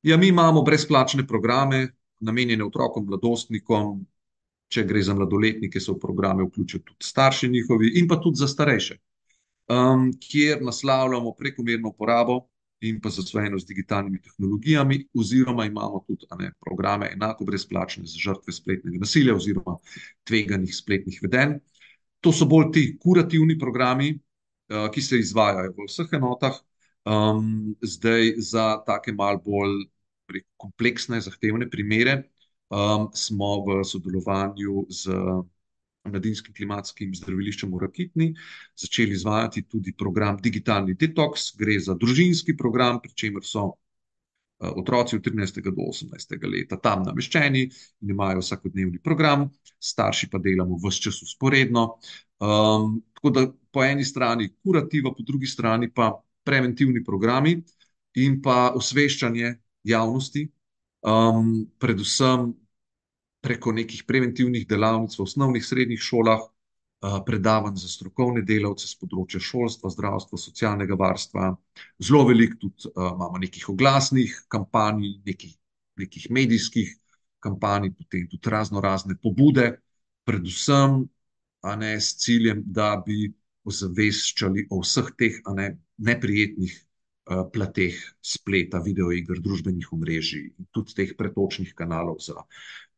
Ja, 0.02 0.18
mi 0.18 0.28
imamo 0.28 0.62
brezplačne 0.62 1.28
programe, 1.28 1.88
namenjene 2.20 2.66
otrokom, 2.66 3.06
mladostnikom. 3.06 4.00
Če 4.72 4.86
gre 4.88 5.02
za 5.04 5.14
mladoletnike, 5.14 5.82
so 5.84 5.98
v 5.98 6.00
programe 6.00 6.46
vključeni 6.48 6.86
tudi 6.88 7.06
starši 7.06 7.50
njihovi, 7.52 7.90
in 8.00 8.08
pa 8.08 8.16
tudi 8.24 8.40
za 8.40 8.48
starejše, 8.48 8.96
um, 9.68 10.06
kjer 10.16 10.62
naslavljamo 10.64 11.34
prekomerno 11.38 11.92
uporabo 11.92 12.38
in 12.88 13.02
pa 13.04 13.12
zasvojenost 13.12 13.66
z 13.66 13.68
digitalnimi 13.68 14.22
tehnologijami, 14.22 15.02
oziroma 15.20 15.66
imamo 15.68 16.00
tudi 16.08 16.26
ne, 16.40 16.54
programe 16.66 17.12
enako 17.12 17.46
brezplačne 17.46 18.08
za 18.08 18.24
žrtve 18.24 18.54
spletnega 18.54 19.04
nasilja 19.04 19.36
oziroma 19.36 19.76
tveganih 20.24 20.72
spletnih 20.76 21.20
vedenj. 21.22 21.60
To 22.24 22.32
so 22.32 22.48
bolj 22.48 22.72
ti 22.72 22.86
kurativni 22.98 23.60
programi, 23.60 24.14
uh, 24.16 24.88
ki 24.90 25.04
se 25.04 25.20
izvajajo 25.20 25.76
v 25.78 25.90
vseh 25.92 26.16
enotah, 26.16 26.58
Um, 27.06 27.76
zdaj, 27.82 28.34
za 28.38 28.84
take 28.86 29.14
malo 29.14 29.42
bolj 29.46 29.88
kompleksne, 30.58 31.22
zahtevne 31.22 31.70
primere, 31.70 32.24
um, 32.70 33.10
smo 33.14 33.66
v 33.66 33.82
sodelovanju 33.84 34.86
z 34.90 35.18
Mladinskim 36.02 36.54
klimatskim 36.58 37.12
zdraviliščem 37.14 37.70
v 37.70 37.80
Rakitni 37.84 38.28
začeli 38.78 39.14
izvajati 39.14 39.68
tudi 39.70 39.94
program 39.94 40.40
Digitalni 40.42 40.96
detoks. 40.98 41.52
Gre 41.58 41.78
za 41.80 41.94
družinski 41.94 42.56
program, 42.58 42.98
pri 43.02 43.14
čemer 43.14 43.46
so 43.46 43.68
uh, 43.70 44.72
otroci 44.82 45.18
od 45.18 45.26
13. 45.26 45.62
do 45.62 45.90
18. 45.90 46.38
leta 46.50 46.80
tam 46.82 47.06
nameščeni 47.06 47.62
in 48.02 48.16
imajo 48.16 48.42
vsakodnevni 48.42 49.02
program, 49.02 49.50
starši 49.78 50.30
pa 50.30 50.42
delamo 50.42 50.80
vse 50.82 51.06
čas 51.10 51.22
usporedno. 51.22 51.88
Um, 52.42 52.98
tako 53.14 53.30
da 53.30 53.46
po 53.72 53.86
eni 53.86 54.06
strani 54.06 54.50
kurativa, 54.64 55.14
po 55.14 55.26
drugi 55.26 55.50
strani 55.50 55.92
pa 55.94 56.16
preventivni 56.44 57.04
programi 57.04 57.56
in 58.22 58.42
pa 58.42 58.72
osveščanje 58.76 59.54
javnosti, 59.88 60.46
um, 61.08 61.54
predvsem 61.80 62.52
preko 63.42 63.74
nekih 63.74 64.04
preventivnih 64.06 64.68
delavnic 64.70 65.16
v 65.18 65.24
osnovnih, 65.24 65.66
srednjih 65.66 66.02
šolah, 66.02 66.42
uh, 66.42 67.20
predavanj 67.26 67.80
za 67.82 67.90
strokovne 67.90 68.44
delavce 68.46 68.88
z 68.88 69.00
področja 69.02 69.42
šolstva, 69.42 69.90
zdravstva, 69.94 70.38
socialnega 70.38 70.98
varstva. 71.00 71.54
Zelo 71.98 72.26
veliko 72.30 72.60
tudi 72.62 72.92
uh, 72.92 73.14
imamo 73.16 73.42
nekih 73.42 73.70
oglasnih 73.74 74.36
kampanj, 74.52 75.08
nekih, 75.26 75.56
nekih 76.02 76.28
medijskih 76.30 76.94
kampanj, 77.42 77.94
potem 77.98 78.28
tudi 78.30 78.54
razno 78.54 78.82
razne 78.82 79.18
pobude, 79.18 79.72
predvsem 80.28 81.02
ne, 81.78 82.00
s 82.02 82.18
ciljem, 82.22 82.64
da 82.66 82.96
bi 83.06 83.26
ozaveščali 83.66 84.68
o 84.74 84.82
vseh 84.82 85.10
teh 85.18 85.38
ne, 85.58 85.68
neprijetnih 86.02 86.74
uh, 86.76 87.44
plateh 87.54 87.98
spleta, 88.22 88.82
videoiger, 88.84 89.42
družbenih 89.44 89.92
omrežij 89.94 90.48
in 90.52 90.70
tudi 90.74 90.98
teh 90.98 91.14
pretočnih 91.18 91.74
kanalov 91.78 92.20
za 92.26 92.46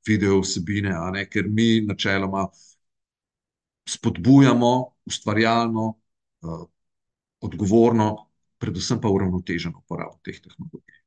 video 0.08 0.40
vsebine, 0.44 0.96
ne, 1.16 1.26
ker 1.30 1.48
mi 1.48 1.84
načeloma 1.86 2.48
spodbujamo 3.90 4.74
ustvarjalno, 5.06 5.88
uh, 6.48 6.66
odgovorno, 7.44 8.10
predvsem 8.58 9.02
pa 9.04 9.12
uravnoteženo 9.12 9.84
uporabo 9.84 10.20
teh 10.24 10.40
tehnologij. 10.40 11.04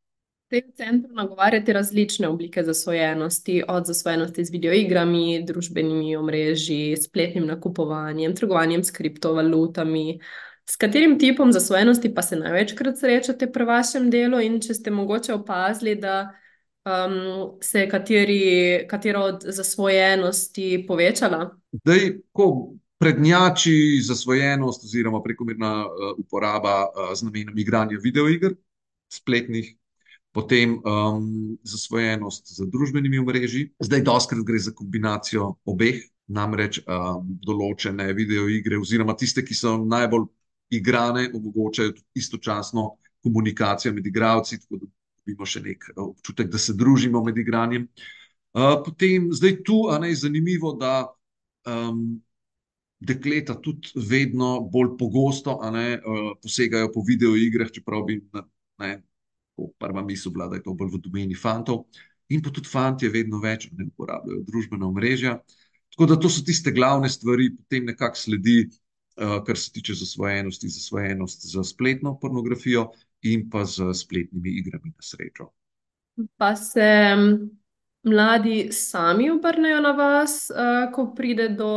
V 0.46 0.54
tem 0.54 0.66
centru 0.78 1.10
nagovarjate 1.10 1.72
različne 1.74 2.28
oblike 2.28 2.62
zasvojenosti, 2.62 3.64
od 3.68 3.88
zasvojenosti 3.88 4.44
z 4.44 4.52
videoigrami, 4.54 5.40
družbenimi 5.42 6.12
omrežji, 6.16 6.94
spletnim 7.02 7.48
nakupovanjem, 7.50 8.36
trgovanjem 8.36 8.84
s 8.84 8.94
kriptovalutami. 8.94 10.20
S 10.68 10.76
katerim 10.76 11.18
tipom 11.18 11.52
zasvojenosti 11.52 12.10
pa 12.14 12.22
se 12.22 12.36
največkrat 12.36 12.98
srečate 12.98 13.46
pri 13.52 13.64
vašem 13.64 14.10
delu, 14.10 14.40
in 14.42 14.58
če 14.60 14.74
ste 14.74 14.90
mogoče 14.90 15.34
opazili, 15.34 15.94
da 15.94 16.32
um, 16.82 17.54
se 17.62 17.84
je 17.84 17.88
kateri, 17.90 18.40
katera 18.90 19.22
od 19.28 19.46
zasvojenosti 19.46 20.84
povečala? 20.88 21.52
Dej, 21.86 22.18
ko 22.34 22.74
prednjači 22.98 24.02
zasvojenost 24.02 24.84
oziroma 24.84 25.22
prekomerna 25.22 25.72
uh, 25.86 26.12
uporaba 26.18 26.76
uh, 26.88 27.14
z 27.14 27.28
namenom 27.28 27.58
igranja 27.58 28.00
videoiger, 28.02 28.56
spletnih 29.12 29.76
potem 30.36 30.74
um, 30.84 31.56
zasvojenost 31.64 32.50
z 32.58 32.66
družbenimi 32.68 33.22
omrežji. 33.22 33.70
Zdaj, 33.80 34.02
doskrat 34.04 34.42
gre 34.44 34.58
za 34.60 34.74
kombinacijo 34.76 35.54
obeh, 35.64 36.02
namreč 36.28 36.82
um, 36.82 37.22
določene 37.40 38.10
videoigre, 38.12 38.76
oziroma 38.82 39.14
tiste, 39.16 39.46
ki 39.46 39.56
so 39.56 39.78
najbolj 39.80 40.26
igrane, 40.70 41.28
omogočajo 41.34 41.94
istočasno 42.14 42.96
komunikacijo 43.22 43.92
med 43.94 44.06
igravci, 44.06 44.60
tako 44.60 44.80
da 44.82 44.86
imamo 45.26 45.46
še 45.46 45.62
nek 45.62 45.88
občutek, 45.96 46.50
da 46.50 46.58
se 46.58 46.74
družimo 46.78 47.22
med 47.24 47.38
igranjem. 47.38 47.88
Uh, 48.56 48.76
potem, 48.84 49.28
zdaj 49.34 49.58
tu 49.66 49.82
ne, 50.00 50.12
je 50.12 50.20
zanimivo, 50.22 50.72
da 50.80 51.08
um, 51.66 52.20
dekleta 53.00 53.58
tudi 53.60 53.92
vedno 54.08 54.60
bolj 54.72 54.94
pogosto 54.98 55.58
ne, 55.74 55.98
uh, 55.98 56.30
posegajo 56.42 56.92
po 56.94 57.04
videoigrah, 57.06 57.72
čeprav 57.74 58.06
bi. 58.08 58.20
Ne, 58.80 58.94
prva 59.78 60.02
misel 60.04 60.32
bila, 60.32 60.48
da 60.48 60.56
je 60.56 60.62
to 60.62 60.74
bolj 60.74 60.96
v 60.96 61.02
domeni 61.04 61.36
fantov. 61.36 61.86
In 62.28 62.42
pa 62.42 62.50
tudi 62.50 62.68
fanti 62.68 63.08
vedno 63.08 63.38
več 63.40 63.68
ne 63.72 63.86
uporabljajo 63.86 64.42
družbena 64.48 64.88
omrežja. 64.88 65.36
Tako 65.94 66.08
da 66.10 66.18
to 66.20 66.28
so 66.32 66.42
tiste 66.44 66.72
glavne 66.74 67.08
stvari, 67.08 67.52
potem 67.56 67.86
nekako 67.86 68.18
sledi, 68.18 68.66
kar 69.16 69.56
se 69.58 69.72
tiče 69.72 69.94
zasvojenosti, 69.94 70.68
zasvojenost 70.68 71.46
za 71.52 71.64
spletno 71.64 72.18
pornografijo 72.20 72.90
in 73.22 73.50
pa 73.50 73.64
z 73.64 73.94
spletnimi 73.94 74.50
igrami 74.50 74.90
na 74.90 75.02
srečo. 75.02 75.50
Pa 76.36 76.56
se 76.56 77.16
mladi 78.02 78.68
sami 78.72 79.30
obrnejo 79.30 79.80
na 79.80 79.90
vas, 79.90 80.50
uh, 80.50 80.92
ko 80.92 81.12
pride 81.16 81.48
do 81.48 81.70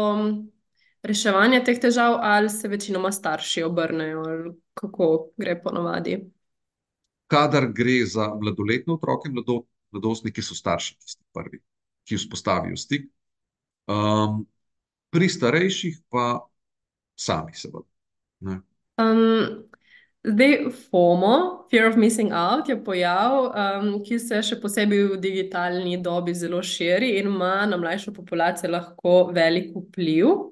reševanja 1.03 1.63
teh 1.63 1.79
težav, 1.79 2.19
ali 2.21 2.49
se 2.49 2.67
večinoma 2.67 3.11
starši 3.11 3.63
obrnejo, 3.63 4.19
ali 4.19 4.53
kako 4.73 5.31
gre 5.37 5.61
po 5.63 5.71
navadi? 5.71 6.19
kadar 7.29 7.67
gre 7.73 8.05
za 8.05 8.27
mladoletne 8.41 8.93
otroke, 8.93 9.29
mlado, 9.29 9.63
mladostniki 9.91 10.41
so 10.41 10.55
starši, 10.57 10.95
tisti 10.99 11.23
prvi, 11.33 11.61
ki 12.07 12.17
vzpostavijo 12.17 12.77
stik. 12.77 13.05
Um, 13.89 14.45
pri 15.13 15.29
starejših 15.29 16.01
pa 16.09 16.39
sami, 17.19 17.53
seveda. 17.53 17.85
Um, 18.99 19.65
zdaj, 20.23 20.55
FOMO, 20.89 21.67
Fear 21.71 21.89
of 21.89 21.97
Missing 21.99 22.31
Out, 22.33 22.69
je 22.69 22.77
pojav, 22.83 23.49
um, 23.49 23.89
ki 24.03 24.19
se 24.19 24.41
še 24.43 24.59
posebej 24.61 25.05
v 25.13 25.19
digitalni 25.23 25.97
dobi 26.03 26.35
zelo 26.35 26.61
širi 26.63 27.17
in 27.19 27.31
ima 27.33 27.65
na 27.69 27.79
mlajšo 27.79 28.13
populacijo 28.15 28.71
lahko 28.71 29.17
velik 29.35 29.73
vpliv. 29.75 30.49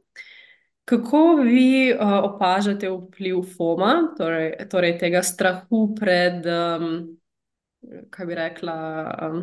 Kako 0.88 1.24
vi 1.44 1.92
uh, 1.92 2.20
opažate 2.24 2.88
vpliv 2.88 3.42
FOMA, 3.58 3.94
torej, 4.16 4.54
torej 4.72 4.96
tega 5.02 5.24
strahu 5.24 5.90
pred, 5.98 6.48
um, 6.48 6.94
kaj 8.12 8.30
bi 8.30 8.38
rekla, 8.40 8.78
um, 9.28 9.42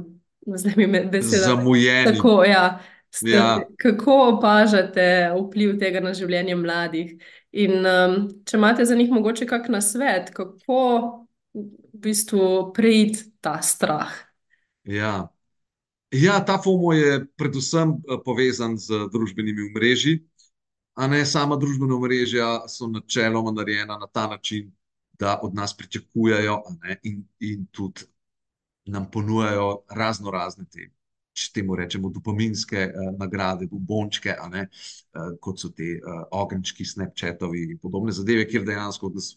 zdaj 0.57 0.77
mi 0.81 0.89
je 0.89 1.05
beseda? 1.13 1.51
Zamujenim. 1.53 2.15
Tako, 2.15 2.39
ja. 2.49 2.67
Ste, 3.15 3.31
ja. 3.31 3.63
Kako 3.79 4.15
opažate 4.35 5.31
vpliv 5.37 5.77
tega 5.79 6.03
na 6.03 6.11
življenje 6.17 6.57
mladih? 6.59 7.13
In 7.55 7.87
um, 7.87 8.17
če 8.43 8.59
imate 8.59 8.87
za 8.89 8.97
njih 8.99 9.13
mogoče 9.15 9.47
kak 9.47 9.69
nasvet, 9.71 10.33
kako 10.35 10.81
bistvu 11.95 12.73
preiti 12.75 13.29
ta 13.41 13.61
strah. 13.63 14.11
Ja. 14.85 15.29
Ja, 16.15 16.39
ta 16.47 16.59
FOMO 16.63 16.93
je 16.95 17.25
predvsem 17.39 17.97
eh, 17.99 18.19
povezan 18.25 18.77
z 18.79 19.07
družbenimi 19.13 19.71
mreži. 19.75 20.21
A 20.95 21.07
ne 21.11 21.25
sama 21.27 21.57
družbena 21.59 21.99
mreža 21.99 22.49
so 22.71 22.87
načeloma 22.87 23.51
narejena 23.51 23.97
na 23.99 24.07
ta 24.07 24.29
način, 24.31 24.71
da 25.19 25.41
od 25.43 25.55
nas 25.55 25.75
pričakujejo 25.77 26.61
ne, 26.83 26.99
in, 27.03 27.25
in 27.41 27.67
tudi 27.71 28.07
nam 28.87 29.11
ponujajo 29.11 29.83
razno 29.91 30.31
razne 30.31 30.65
te, 30.71 30.91
če 31.35 31.51
temu 31.59 31.77
rečemo, 31.79 32.11
dopaminske 32.15 32.85
uh, 32.87 33.11
nagrade, 33.19 33.67
bombončke, 33.71 34.37
ne, 34.53 34.69
uh, 34.69 35.35
kot 35.43 35.61
so 35.61 35.73
te 35.75 35.97
uh, 35.99 36.23
ogenčki, 36.39 36.87
Snapchatovi 36.87 37.65
in 37.75 37.81
podobne 37.83 38.15
zadeve, 38.15 38.47
kjer 38.51 38.65
dejansko 38.69 39.11
od 39.11 39.21
nas 39.21 39.35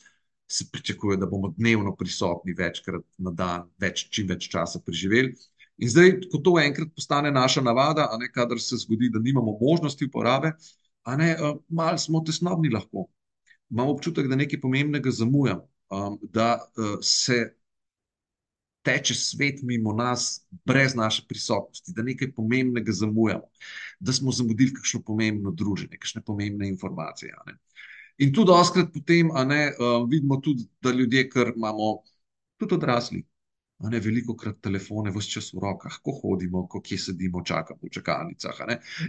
se 0.47 0.65
pričakuje, 0.71 1.17
da 1.17 1.27
bomo 1.27 1.51
dnevno 1.57 1.95
prisotni 1.95 2.53
večkrat 2.55 3.03
na 3.17 3.33
dan, 3.35 3.67
več, 3.81 4.05
čim 4.13 4.29
več 4.29 4.47
časa 4.53 4.79
preživeli. 4.79 5.33
In 5.83 5.91
zdaj, 5.91 6.13
ko 6.31 6.39
to 6.41 6.55
enkrat 6.61 6.93
postane 6.95 7.31
naša 7.35 7.61
navada, 7.61 8.07
ne 8.17 8.31
kadar 8.31 8.61
se 8.63 8.79
zgodi, 8.81 9.11
da 9.13 9.19
nimamo 9.19 9.57
možnosti 9.61 10.07
uporabe, 10.07 10.53
ne 11.19 11.33
uh, 11.35 11.59
malo 11.69 11.99
smo 11.99 12.23
tesnobni 12.25 12.71
lahko. 12.73 13.07
Imamo 13.69 13.91
občutek, 13.97 14.29
da 14.31 14.39
nekaj 14.39 14.61
pomembnega 14.63 15.11
zamujamo, 15.11 15.67
um, 15.91 16.17
da 16.23 16.53
uh, 16.63 16.97
se 17.03 17.41
teče 18.87 19.15
svet 19.15 19.61
mimo 19.63 19.93
nas, 19.93 20.47
brez 20.65 20.95
naše 20.95 21.25
prisotnosti, 21.27 21.93
da 21.95 22.05
nekaj 22.07 22.31
pomembnega 22.35 22.91
zamujamo, 22.91 23.49
da 23.99 24.13
smo 24.13 24.31
zamudili 24.31 24.73
kakšno 24.73 25.01
pomembno 25.05 25.51
druženje, 25.51 25.99
kakšne 25.99 26.23
pomembne 26.25 26.69
informacije. 26.69 27.33
In 28.23 28.33
tudi 28.33 28.51
oskrat 28.51 28.93
potem, 28.93 29.31
ne, 29.47 29.63
uh, 29.75 30.03
vidimo 30.09 30.39
tudi, 30.41 30.65
da 30.81 30.91
ljudje, 30.91 31.27
ker 31.29 31.51
imamo 31.55 31.97
tudi 32.57 32.75
odrasli, 32.75 33.23
ne 33.91 33.99
veliko 34.01 34.33
krat 34.35 34.57
telefone, 34.63 35.11
vse 35.13 35.35
čas 35.37 35.51
v 35.53 35.61
rokah, 35.61 35.99
ko 36.03 36.15
hodimo, 36.21 36.65
ko 36.67 36.81
kje 36.81 36.97
sedimo, 37.09 37.43
čakamo 37.45 37.83
v 37.83 37.91
čakalnicah. 37.93 38.63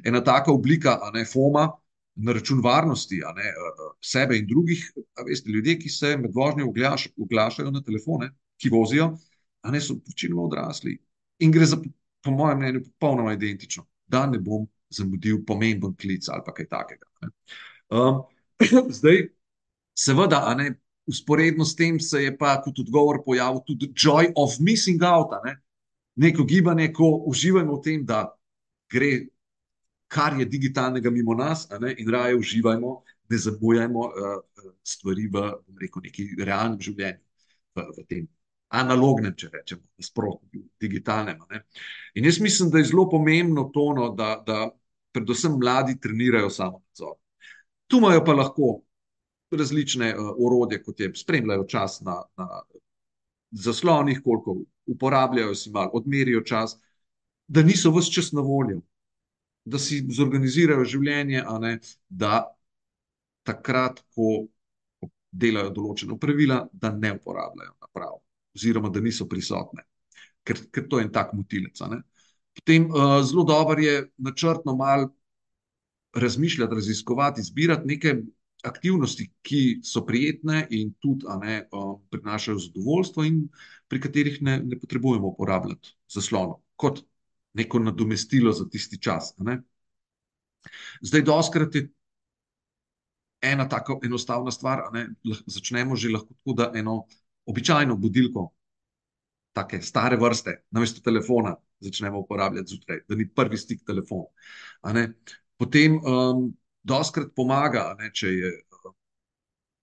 Ena 0.04 0.20
taka 0.24 0.52
oblika, 0.52 0.98
a 1.02 1.12
ne, 1.14 1.24
FOMA. 1.24 1.70
Na 2.18 2.32
račun 2.34 2.58
varnosti, 2.58 3.20
a 3.22 3.30
ne 3.30 3.52
sebe 4.02 4.34
in 4.34 4.46
drugih, 4.50 4.80
veste, 5.22 5.52
ljudje, 5.54 5.76
ki 5.78 5.88
se 5.88 6.16
med 6.18 6.32
vožnjo 6.34 6.66
oglašajo 6.66 7.70
na 7.70 7.78
telefone, 7.86 8.32
ki 8.58 8.72
vozijo, 8.74 9.12
a 9.62 9.70
ne 9.70 9.80
so 9.80 9.98
večinoma 10.06 10.42
odrasli. 10.42 10.96
In 11.38 11.52
gre 11.52 11.66
za, 11.66 11.78
po 12.24 12.30
mojem 12.30 12.58
mnenju, 12.58 12.82
popolnoma 12.84 13.32
identično, 13.32 13.86
da 14.06 14.26
ne 14.26 14.38
bom 14.38 14.66
zamudil 14.90 15.44
pomemben 15.46 15.94
klic 15.96 16.28
ali 16.28 16.42
kaj 16.54 16.68
takega. 16.68 17.06
Um, 17.90 18.22
zdaj, 19.00 19.28
seveda, 19.94 20.44
a 20.46 20.54
ne. 20.54 20.74
Usporedno 21.08 21.64
s 21.64 21.72
tem 21.72 21.96
se 22.00 22.20
je 22.20 22.34
pa 22.36 22.50
kot 22.60 22.82
odgovor 22.82 23.22
pojavil 23.24 23.62
tudi 23.64 23.86
joy 23.96 24.26
of 24.36 24.58
missing 24.60 25.00
out, 25.02 25.30
ne? 25.44 25.54
neko 26.20 26.44
gibanje, 26.44 26.90
ko 26.92 27.06
uživamo 27.30 27.78
v 27.78 27.80
tem, 27.82 28.02
da 28.04 28.26
gre 28.92 29.28
kar 30.08 30.36
je 30.40 30.44
digitalnega 30.44 31.10
mimo 31.10 31.34
nas, 31.34 31.68
in 31.96 32.10
raje 32.10 32.36
uživajmo, 32.36 33.02
ne 33.30 33.38
zamujajmo 33.38 34.00
uh, 34.00 34.42
stvari 34.82 35.28
v 35.32 35.46
rekel, 35.80 36.02
neki 36.02 36.28
realnem 36.44 36.80
življenju, 36.80 37.24
v, 37.76 37.86
v 37.96 38.04
tem 38.08 38.28
analognem, 38.68 39.32
če 39.36 39.48
rečemo, 39.52 39.82
nasprotju, 39.98 40.62
digitalnem. 40.80 41.40
Ne? 41.50 41.62
In 42.14 42.28
jaz 42.28 42.40
mislim, 42.40 42.70
da 42.70 42.78
je 42.78 42.90
zelo 42.90 43.08
pomembno 43.10 43.68
to, 43.74 43.86
no, 43.96 44.10
da, 44.16 44.34
da 44.46 44.68
predvsem 45.12 45.56
mladi 45.58 45.98
trenirajo 46.00 46.50
samo 46.50 46.82
nadzor. 46.82 47.16
Tu 47.88 48.00
imajo 48.02 48.24
pa 48.24 48.34
lahko 48.36 48.74
različne 49.50 50.10
uh, 50.12 50.34
orodje, 50.44 50.82
kot 50.82 51.00
je 51.00 51.12
spremljajo 51.16 51.64
čas 51.64 52.00
na, 52.04 52.18
na 52.36 52.48
zaslonih, 53.50 54.20
koliko 54.24 54.58
uporabljajo, 54.86 55.54
si 55.54 55.70
malo 55.72 55.90
odmerijo 55.96 56.42
čas, 56.44 56.76
da 57.48 57.62
niso 57.64 57.90
vse 57.96 58.12
čas 58.12 58.32
na 58.36 58.44
voljo, 58.44 58.82
da 59.64 59.80
si 59.80 60.02
zorganizirajo 60.12 60.84
življenje, 60.84 61.42
ne, 61.60 61.78
da 62.08 62.44
takrat, 63.48 64.04
ko 64.12 64.44
delajo 65.32 65.72
določena 65.72 66.16
pravila, 66.20 66.66
da 66.72 66.92
ne 66.92 67.14
uporabljajo 67.16 67.72
naprav 67.80 68.18
oziroma 68.56 68.90
da 68.92 69.00
niso 69.00 69.26
prisotne, 69.28 69.84
ker, 70.44 70.60
ker 70.72 70.88
to 70.88 70.98
je 70.98 71.06
en 71.06 71.12
tak 71.12 71.32
motilec. 71.36 71.78
Potem 72.58 72.88
uh, 72.90 73.20
zelo 73.22 73.44
dobro 73.44 73.80
je 73.80 74.08
načrtno 74.16 74.74
malo 74.76 75.12
razmišljati, 76.16 76.74
raziskovati, 76.74 77.40
izbirati 77.40 77.86
neke 77.86 78.16
aktivnosti, 78.66 79.28
ki 79.42 79.80
so 79.86 80.02
prijetne 80.06 80.66
in 80.70 80.94
tudi 80.98 81.26
ne, 81.42 81.60
uh, 81.72 82.00
prinašajo 82.10 82.58
zadovoljstvo, 82.58 83.24
in 83.24 83.44
pri 83.88 84.00
katerih 84.00 84.42
ne, 84.42 84.58
ne 84.64 84.78
potrebujemo 84.80 85.28
uporabljati 85.28 85.94
zaslonov 86.10 86.60
kot 86.76 87.04
neko 87.58 87.78
nadomestilo 87.78 88.52
za 88.52 88.68
tisti 88.68 89.00
čas. 89.02 89.32
Zdaj, 91.02 91.22
doskrat 91.22 91.74
je 91.74 91.88
ena 93.42 93.68
tako 93.68 94.00
enostavna 94.04 94.50
stvar. 94.50 94.82
Začnemo 95.46 95.96
že 95.96 96.12
lahko 96.12 96.34
tako, 96.34 96.52
da 96.52 96.72
eno 96.74 97.06
običajno 97.48 97.96
budilko, 97.96 98.48
tako 99.56 99.80
stare 99.82 100.16
vrste, 100.20 100.62
namesto 100.70 101.00
telefona, 101.00 101.56
začnemo 101.80 102.20
uporabljati 102.20 102.74
zjutraj, 102.74 103.00
da 103.08 103.16
ni 103.16 103.28
prvi 103.34 103.56
stik 103.56 103.82
telefon. 103.86 104.26
Potem 105.58 105.96
um, 105.98 106.44
doskrat 106.82 107.32
pomaga, 107.36 107.94
ne, 107.98 108.12
če 108.14 108.30
je 108.34 108.52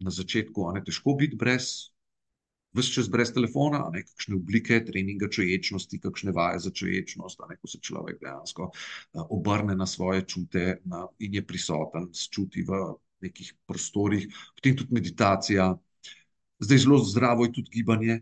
na 0.06 0.12
začetku 0.12 0.70
ne, 0.76 0.84
težko 0.86 1.16
biti 1.20 1.38
brez. 1.40 1.92
Ves 2.76 2.90
čas 2.92 3.08
brez 3.08 3.30
telefona, 3.32 3.86
ne 3.94 4.02
kakšne 4.04 4.36
oblike 4.36 4.82
treninga 4.84 5.30
čuječnosti, 5.32 6.00
kakšne 6.04 6.34
vaje 6.36 6.60
za 6.66 6.72
čuječnost, 6.76 7.44
ne 7.48 7.56
ko 7.56 7.72
se 7.72 7.80
človek 7.80 8.20
dejansko 8.20 8.68
uh, 8.68 9.22
obrne 9.32 9.78
na 9.80 9.88
svoje 9.88 10.26
čute 10.28 10.82
na, 10.92 11.06
in 11.24 11.40
je 11.40 11.44
prisoten, 11.48 12.10
čuti 12.12 12.66
v 12.68 12.82
nekih 13.24 13.54
prostorih, 13.68 14.28
potem 14.58 14.76
tudi 14.76 14.96
meditacija, 14.96 15.72
zdaj 16.60 16.78
zelo 16.78 16.98
zdravo 16.98 17.46
je 17.46 17.54
tudi 17.54 17.70
gibanje. 17.74 18.22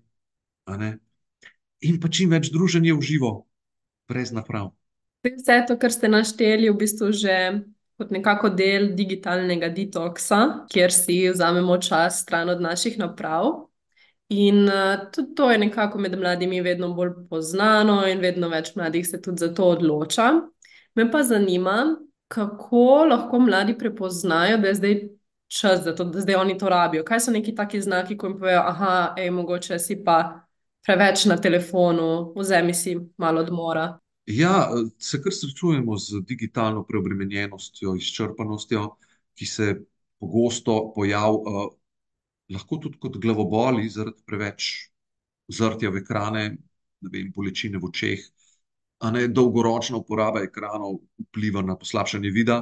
In 1.84 2.00
pa 2.00 2.08
čim 2.08 2.32
več 2.32 2.50
druženja 2.54 2.96
v 2.96 3.04
živo, 3.04 3.32
brez 4.08 4.32
naprav. 4.32 4.72
Vse 5.24 5.62
to, 5.68 5.78
kar 5.80 5.92
ste 5.92 6.10
našteli, 6.12 6.68
je 6.68 6.74
v 6.74 6.80
bistvu 6.80 7.12
že 7.16 7.36
kot 8.00 8.12
nekako 8.12 8.50
del 8.50 8.90
digitalnega 8.98 9.70
detoksa, 9.70 10.66
kjer 10.72 10.92
si 10.92 11.20
vzamemo 11.30 11.78
čas 11.78 12.24
stran 12.24 12.50
od 12.50 12.62
naših 12.62 12.98
naprav. 13.00 13.70
In 14.34 14.66
uh, 14.66 15.12
tudi 15.14 15.36
to 15.38 15.52
je 15.52 15.60
nekako 15.62 16.00
med 16.00 16.16
mladimi 16.20 16.62
vedno 16.62 16.94
bolj 16.98 17.28
poznano, 17.30 18.02
in 18.10 18.20
vedno 18.24 18.50
več 18.50 18.74
mladih 18.76 19.06
se 19.08 19.22
tudi 19.22 19.46
za 19.46 19.54
to 19.54 19.70
odloča. 19.76 20.32
Me 20.96 21.06
pa 21.12 21.24
zanima, 21.24 21.96
kako 22.28 23.06
lahko 23.10 23.40
mladi 23.40 23.78
prepoznajo, 23.78 24.58
da 24.58 24.68
je 24.68 24.80
zdaj 24.80 24.96
čas, 25.60 25.84
da, 25.84 25.96
to, 25.96 26.06
da 26.06 26.22
zdaj 26.22 26.36
oni 26.36 26.58
to 26.58 26.70
rabijo? 26.70 27.04
Kaj 27.06 27.20
so 27.20 27.32
neki 27.32 27.56
taki 27.56 27.82
znaki, 27.82 28.18
ko 28.18 28.28
jim 28.28 28.38
povejo, 28.40 28.64
da 28.80 29.22
je 29.22 29.32
mogoče 29.32 29.80
si 29.80 30.00
pa 30.04 30.18
preveč 30.86 31.26
na 31.26 31.38
telefonu, 31.38 32.34
vzemi 32.38 32.74
si 32.74 32.98
malo 33.18 33.42
odmora? 33.42 34.00
Ja, 34.26 34.70
se 35.00 35.20
kar 35.22 35.34
srečujemo 35.36 35.98
z 35.98 36.22
digitalno 36.28 36.86
preobremenjenostjo, 36.88 37.96
izčrpanostjo, 38.00 38.86
ki 39.36 39.46
se 39.46 39.74
pogosto 40.20 40.94
pojavlja, 40.96 41.64
uh, 41.64 41.74
lahko 42.54 42.78
tudi 42.78 43.00
kot 43.00 43.18
glavoboli, 43.20 43.90
zaradi 43.90 44.24
preveč 44.26 44.70
zrtja 45.52 45.92
v 45.92 46.04
ekrane, 46.04 46.44
vem, 47.02 47.32
bolečine 47.36 47.82
v 47.82 47.90
očeh. 47.90 48.24
Ne, 49.12 49.28
dolgoročna 49.28 50.00
uporaba 50.00 50.46
ekranov 50.46 51.02
vpliva 51.26 51.62
na 51.62 51.76
poslabšanje 51.76 52.30
vida. 52.32 52.62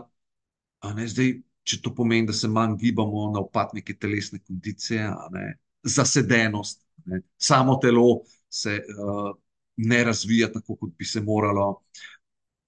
Ne, 0.98 1.06
zdaj, 1.08 1.36
če 1.64 1.82
to 1.82 1.94
pomeni, 1.96 2.28
da 2.28 2.34
se 2.34 2.50
manj 2.50 2.78
gibamo 2.82 3.28
na 3.34 3.42
upad 3.44 3.76
neke 3.78 3.96
telesne 3.98 4.40
kondicije, 4.40 5.10
ne, 5.36 5.46
zasedenost, 5.84 6.82
ne, 7.06 7.22
samo 7.38 7.78
telo 7.82 8.22
se 8.50 8.80
uh, 8.80 9.30
ne 9.78 10.04
razvija 10.04 10.52
tako, 10.52 10.76
kot 10.76 10.96
bi 10.98 11.06
se 11.06 11.22
moralo. 11.22 11.82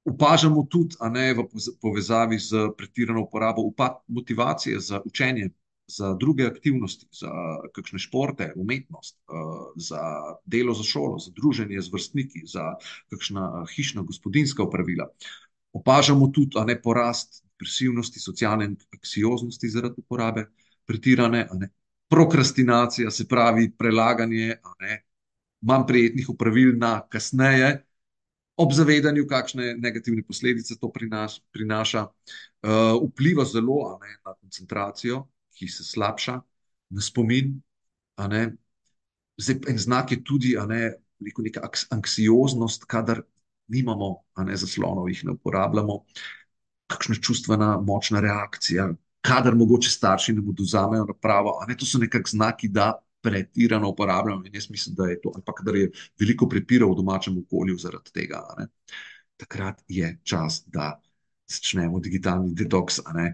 Upažamo 0.05 0.65
tudi, 0.69 0.97
a 0.99 1.09
ne 1.09 1.29
v 1.33 1.45
povezavi 1.81 2.39
z 2.39 2.69
pretirano 2.77 3.23
uporabo, 3.23 3.63
upad 3.63 4.01
motivacije 4.07 4.79
za 4.79 5.01
učenje, 5.05 5.49
za 5.87 6.13
druge 6.19 6.45
aktivnosti, 6.47 7.07
za 7.11 7.31
kakšne 7.75 7.99
športe, 7.99 8.51
umetnost, 8.55 9.17
uh, 9.27 9.71
za 9.75 10.01
delo 10.45 10.73
za 10.73 10.83
šolo, 10.83 11.19
za 11.19 11.31
druženje 11.35 11.81
z 11.81 11.93
vrstniki, 11.93 12.43
za 12.47 12.75
kakšna 13.11 13.65
hišna 13.75 14.01
gospodinska 14.01 14.63
upravila. 14.63 15.09
Opažamo 15.73 16.27
tudi, 16.27 16.59
a 16.59 16.65
ne 16.65 16.77
porast 16.81 17.42
depresivnosti, 17.63 18.19
socialne 18.19 18.67
anksioznosti 18.93 19.69
zaradi 19.69 20.03
uporabe, 20.03 20.45
pretirane, 20.85 21.47
prokrastinacija, 22.11 23.11
se 23.11 23.27
pravi 23.27 23.71
prelaganje 23.77 24.57
manj 25.61 25.87
prijetnih 25.87 26.29
upravil 26.29 26.75
na 26.77 27.01
kasneje, 27.09 27.85
ob 28.57 28.73
zavedanju, 28.75 29.25
kakšne 29.27 29.75
negativne 29.79 30.23
posledice 30.27 30.75
to 30.79 30.91
prinaš, 30.91 31.39
prinaša, 31.51 32.03
uh, 32.03 32.99
vpliva 33.07 33.45
zelo 33.45 33.97
ne, 34.01 34.17
na 34.25 34.33
koncentracijo, 34.35 35.23
ki 35.55 35.67
se 35.67 35.83
slabša, 35.83 36.41
na 36.89 37.01
spomin. 37.01 37.55
Zdaj, 39.37 39.55
en 39.71 39.77
znak 39.79 40.11
je 40.11 40.19
tudi, 40.23 40.53
a 40.57 40.65
ne, 40.69 40.91
neko, 41.23 41.41
neka 41.41 41.63
aks- 41.65 41.87
anksioznost, 41.95 42.85
kadar 42.85 43.23
nimamo, 43.73 44.19
a 44.35 44.43
ne, 44.43 44.57
zaslonov, 44.57 45.09
jih 45.09 45.23
ne 45.25 45.33
uporabljamo, 45.33 46.03
kakšna 46.93 47.17
čustvena, 47.21 47.77
močna 47.81 48.21
reakcija, 48.23 48.91
kadar 49.23 49.55
mogoče 49.55 49.89
starši 49.89 50.33
nam 50.37 50.49
oduzamejo 50.51 51.05
napravo, 51.09 51.57
a 51.61 51.67
ne, 51.69 51.77
to 51.77 51.87
so 51.87 52.01
nekak 52.01 52.29
znaki, 52.29 52.67
da 52.67 52.93
pretirano 53.23 53.89
uporabljamo 53.89 54.45
in 54.45 54.55
jaz 54.55 54.69
mislim, 54.69 54.95
da 54.95 55.07
je 55.07 55.21
to, 55.21 55.31
ali 55.35 55.43
pa 55.45 55.53
kadar 55.55 55.75
je 55.79 55.91
veliko 56.19 56.49
prepirov 56.49 56.91
v 56.91 56.99
domačem 56.99 57.37
okolju 57.45 57.77
zaradi 57.79 58.11
tega, 58.13 58.41
a 58.43 58.59
ne, 58.59 58.67
takrat 59.39 59.79
je 59.87 60.17
čas, 60.23 60.63
da 60.67 60.97
začnemo 61.47 61.99
digitalni 62.03 62.53
detoks, 62.55 62.99
a 63.05 63.13
ne, 63.15 63.29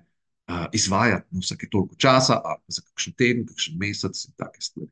izvajati 0.73 1.27
na 1.31 1.39
vsake 1.39 1.67
toliko 1.71 1.95
časa, 1.95 2.41
ali 2.45 2.61
pa 2.65 2.73
za 2.73 2.81
kakšen 2.81 3.13
teden, 3.13 3.45
kakšen 3.45 3.77
mesec 3.77 4.25
in 4.25 4.33
take 4.37 4.61
stvari. 4.61 4.91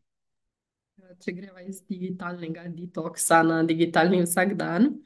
Če 1.23 1.33
greva 1.33 1.63
iz 1.65 1.79
digitalnega 1.89 2.67
detoksa 2.69 3.39
na 3.43 3.63
digitalni 3.65 4.19
vsakdan, 4.21 4.85
um, 4.85 4.97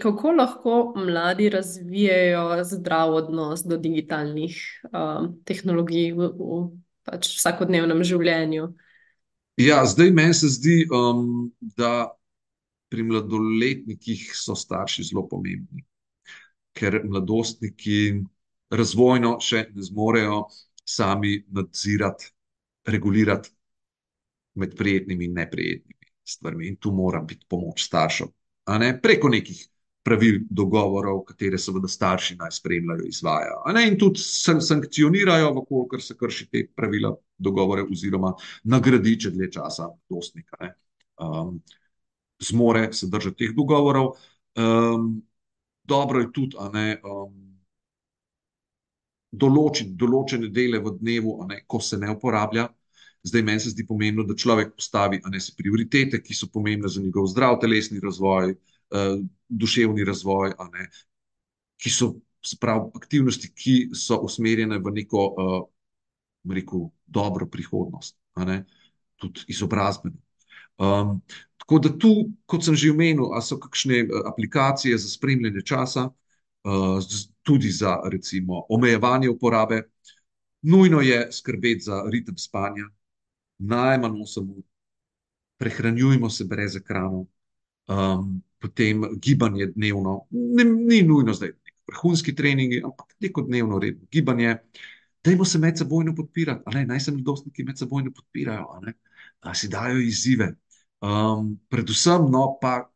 kako 0.00 0.32
lahko 0.32 0.94
mladi 0.96 1.48
razvijajo 1.48 2.64
zdrav 2.64 3.14
odnos 3.14 3.64
do 3.64 3.76
digitalnih 3.76 4.56
um, 4.92 5.42
tehnologij 5.44 6.12
v, 6.12 6.30
v 6.32 6.60
pač 7.04 7.28
vsakodnevnem 7.36 8.02
življenju? 8.04 8.70
Ja, 9.60 9.84
zdaj 9.86 10.10
meni 10.10 10.34
se 10.34 10.48
zdi, 10.48 10.84
um, 10.90 11.52
da 11.60 12.10
pri 12.90 13.02
mladoletnikih 13.02 14.30
so 14.34 14.56
starši 14.58 15.04
zelo 15.10 15.26
pomembni, 15.28 15.84
ker 16.74 17.02
mladostniki 17.04 18.24
razvojno 18.74 19.36
še 19.42 19.68
ne 19.74 19.82
zmorejo 19.82 20.46
sami 20.84 21.36
nadzirati, 21.54 22.32
regulirati 22.86 23.52
med 24.60 24.74
prijetnimi 24.78 25.28
in 25.28 25.38
neprijetnimi 25.38 26.10
stvarmi. 26.24 26.68
In 26.72 26.76
tu 26.76 26.92
mora 26.92 27.20
biti 27.22 27.46
pomoč 27.48 27.84
staršev, 27.86 28.32
ne 28.66 29.00
preko 29.02 29.28
nekih 29.28 29.68
pravil, 30.04 30.42
dogovorov, 30.50 31.22
katere 31.24 31.58
seveda 31.58 31.88
starši 31.88 32.36
naj 32.36 32.50
spremljajo, 32.52 33.06
izvajajo. 33.08 33.62
ne, 33.72 33.86
In 33.88 33.98
tudi 33.98 34.20
san- 34.20 34.60
sankcionirajo, 34.60 35.64
če 35.92 36.00
se 36.00 36.16
krši 36.16 36.48
te 36.50 36.66
pravila, 36.76 37.14
dogovore, 37.38 37.82
oziroma 37.82 38.34
nagradi, 38.64 39.16
če 39.20 39.30
dlje 39.30 39.50
časa 39.52 39.88
dostnika 40.10 40.56
ne, 40.60 40.74
um, 41.20 41.62
zmore 42.40 42.92
se 42.92 43.08
držati 43.08 43.36
teh 43.46 43.56
dogovorov. 43.56 44.12
Um, 44.56 45.22
dobro 45.84 46.20
je 46.20 46.32
tudi, 46.32 46.56
a 46.58 46.68
ne. 46.68 47.00
Um, 47.04 47.40
določiti 49.34 49.96
določene 49.98 50.48
dele 50.54 50.78
v 50.78 50.92
dnevu, 51.00 51.32
ne, 51.48 51.62
ko 51.66 51.80
se 51.82 51.98
ne 51.98 52.12
uporablja. 52.14 52.68
Zdaj, 53.24 53.42
meni 53.42 53.60
se 53.60 53.70
zdi 53.72 53.86
pomembno, 53.86 54.24
da 54.28 54.36
človek 54.36 54.74
postavi 54.76 55.20
si 55.40 55.54
prioritete, 55.56 56.20
ki 56.22 56.34
so 56.34 56.46
pomembne 56.52 56.88
za 56.88 57.00
njegov 57.00 57.26
zdrav 57.32 57.56
telesni 57.60 58.00
razvoj, 58.00 58.50
uh, 58.52 59.20
duševni 59.48 60.04
razvoj, 60.04 60.52
ne, 60.72 60.88
ki 61.80 61.90
so, 61.90 62.14
se 62.44 62.56
pravi, 62.60 62.90
aktivnosti, 62.94 63.48
ki 63.54 63.76
so 63.96 64.18
usmerjene 64.20 64.78
v 64.78 64.92
neko, 64.92 65.24
uh, 65.24 66.52
rekel, 66.52 66.90
dobro 67.06 67.46
prihodnost, 67.48 68.18
ne, 68.36 68.64
tudi 69.16 69.46
izobrazbeno. 69.48 70.20
Um, 70.78 71.22
tako 71.56 71.78
da 71.78 71.98
tu, 71.98 72.10
kot 72.46 72.64
sem 72.64 72.76
že 72.76 72.90
omenil, 72.90 73.30
so 73.40 73.56
kakšne 73.62 73.98
eh, 74.02 74.08
aplikacije 74.26 74.98
za 74.98 75.08
spremljanje 75.08 75.62
časa, 75.64 76.10
uh, 76.10 76.98
tudi 77.42 77.70
za 77.70 77.96
recimo 78.04 78.66
omejevanje 78.68 79.30
uporabe. 79.30 79.82
Nujno 80.62 81.00
je 81.00 81.28
skrbeti 81.32 81.80
za 81.80 82.02
ritem 82.10 82.36
spanja, 82.38 82.84
najmanj 83.58 84.20
8 84.22 84.50
ur, 84.50 84.62
prehranjujmo 85.58 86.30
se 86.30 86.44
brez 86.44 86.76
ekranov, 86.76 87.26
um, 87.88 88.42
potem 88.58 89.04
gibanje 89.20 89.66
dnevno, 89.76 90.26
ne, 90.30 90.64
ni 90.64 91.02
nujno 91.02 91.34
zdaj 91.34 91.52
vrhunski 91.88 92.34
treningi, 92.34 92.82
ampak 92.84 93.14
neko 93.20 93.42
dnevno 93.42 93.78
redno 93.78 94.06
gibanje. 94.12 94.56
Dajmo 95.24 95.44
se 95.44 95.58
medsebojno 95.58 96.14
podpirati, 96.14 96.84
naj 96.86 97.00
se 97.00 97.12
mladostniki 97.12 97.64
medsebojno 97.64 98.12
podpirajo, 98.12 98.66
a 98.72 98.80
ne, 98.80 98.94
a 99.40 99.54
si 99.54 99.68
dajo 99.68 100.00
izzive. 100.00 100.54
Um, 101.00 101.60
predvsem, 101.68 102.28
no, 102.30 102.58
pa 102.60 102.90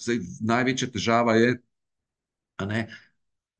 zdaj 0.00 0.20
največja 0.40 0.88
težava 0.92 1.36
je, 1.36 1.54
ne, 2.68 2.86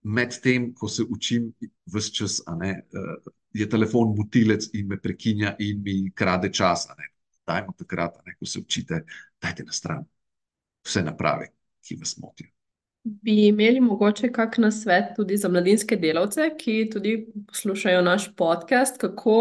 med 0.03 0.37
tem, 0.43 0.71
ko 0.75 0.89
se 0.89 1.05
učim, 1.09 1.51
vse 1.93 2.13
čas, 2.13 2.41
ne, 2.61 2.71
eh, 2.71 3.31
je 3.57 3.69
telefon 3.69 4.15
motilec 4.17 4.69
in 4.75 4.89
me 4.89 5.01
prekinja 5.01 5.55
in 5.59 5.83
mi 5.83 6.11
krade 6.15 6.53
čas. 6.53 6.89
Dajmo 7.47 7.73
takrat, 7.79 8.19
ne, 8.27 8.35
ko 8.39 8.47
se 8.47 8.61
učite, 8.61 9.05
dajte 9.43 9.65
na 9.65 9.73
stran 9.73 10.05
vse 10.87 11.03
naprave, 11.03 11.51
ki 11.87 11.97
vas 12.01 12.17
motijo. 12.19 12.51
Bi 13.05 13.47
imeli 13.47 13.81
mogoče 13.81 14.33
kak 14.35 14.59
nasvet 14.59 15.13
tudi 15.17 15.37
za 15.37 15.49
mladinske 15.49 15.97
delavce, 15.97 16.51
ki 16.59 16.89
tudi 16.93 17.15
poslušajo 17.47 18.03
naš 18.03 18.33
podcast, 18.37 18.99
kako 18.99 19.37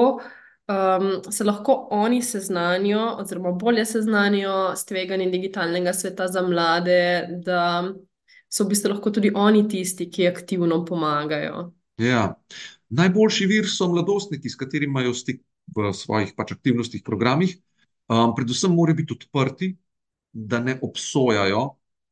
um, 0.70 1.32
se 1.32 1.44
lahko 1.44 1.88
oni 1.92 2.22
seznanijo, 2.22 3.16
oziroma 3.20 3.52
bolje 3.52 3.86
seznanijo 3.86 4.76
s 4.76 4.86
tveganjem 4.86 5.32
digitalnega 5.32 5.94
sveta 5.94 6.28
za 6.28 6.42
mlade, 6.42 7.28
da 7.46 7.94
so 8.50 8.64
v 8.64 8.74
bistvu 8.74 8.94
lahko 8.94 9.12
tudi 9.12 9.32
oni 9.36 9.68
tisti, 9.70 10.10
ki 10.12 10.28
aktivno 10.28 10.84
pomagajo. 10.86 11.72
Ja. 11.98 12.36
Najboljši 12.90 13.48
vir 13.50 13.70
so 13.70 13.88
mladostniki, 13.90 14.50
s 14.50 14.58
katerimi 14.60 14.92
imajo 14.92 15.14
stik 15.14 15.42
v 15.76 15.92
svojih 15.94 16.34
pač 16.38 16.54
aktivnostih, 16.54 17.04
programih. 17.04 17.56
Um, 18.08 18.36
predvsem 18.38 18.74
morajo 18.76 19.02
biti 19.02 19.16
odprti, 19.18 19.72
da 20.32 20.60
ne 20.60 20.78
obsojajo 20.84 21.64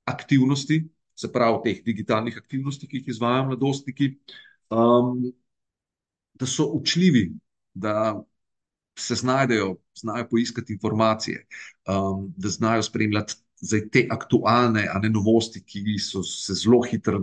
aktivnosti, 0.09 0.81
se 1.15 1.29
pravi 1.31 1.59
teh 1.63 1.83
digitalnih 1.85 2.37
aktivnosti, 2.37 2.87
ki 2.87 3.01
jih 3.01 3.13
izvajajo 3.13 3.45
mladostniki, 3.51 4.09
um, 4.73 5.27
da 6.33 6.49
so 6.49 6.65
učljivi, 6.73 7.27
da 7.73 8.23
se 8.97 9.15
znajdejo, 9.15 9.75
znajo 9.97 10.27
poiskati 10.29 10.73
informacije, 10.73 11.45
um, 11.87 12.33
da 12.37 12.49
znajo 12.49 12.83
spremljati 12.83 13.35
zdaj 13.61 13.89
te 13.89 14.07
aktualne, 14.11 14.87
a 14.91 14.99
ne 14.99 15.09
novosti, 15.09 15.63
ki 15.63 15.97
so 15.99 16.23
se 16.23 16.53
zelo 16.53 16.81
hitro, 16.81 17.21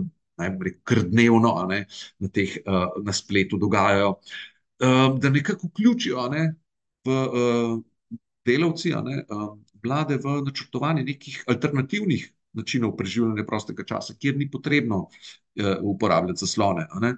kar 0.83 1.03
dnevno, 1.07 1.53
ne, 1.69 1.85
na 2.19 2.29
teh, 2.29 2.57
uh, 2.65 2.89
na 3.03 3.13
spletu 3.13 3.59
dogajajo. 3.61 4.15
Um, 4.81 5.19
da 5.21 5.29
nekako 5.29 5.69
vključijo, 5.69 6.27
ne, 6.33 6.45
v, 7.05 7.17
uh, 7.27 7.75
delavci, 8.45 8.93
ne, 9.05 9.23
um, 9.29 9.59
vlade 9.83 10.17
v 10.21 10.39
načrtovanje 10.45 11.03
nekih 11.05 11.43
alternativnih 11.47 12.25
načinov 12.57 12.95
preživljanja 12.97 13.45
prostega 13.47 13.85
časa, 13.87 14.15
kjer 14.19 14.37
ni 14.37 14.49
potrebno 14.51 15.05
uh, 15.05 15.75
uporabljati 15.93 16.45
zaslone, 16.45 16.87
ne. 17.01 17.15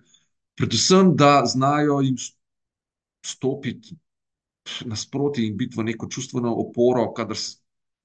Predvsem, 0.60 1.16
da 1.18 1.42
znajo 1.50 2.02
jim 2.06 2.18
stopiti 3.26 3.96
nasproti 4.86 5.48
in 5.48 5.58
biti 5.58 5.76
v 5.80 5.84
neko 5.84 6.08
čustveno 6.12 6.54
oporo, 6.62 7.08
kadar 7.14 7.40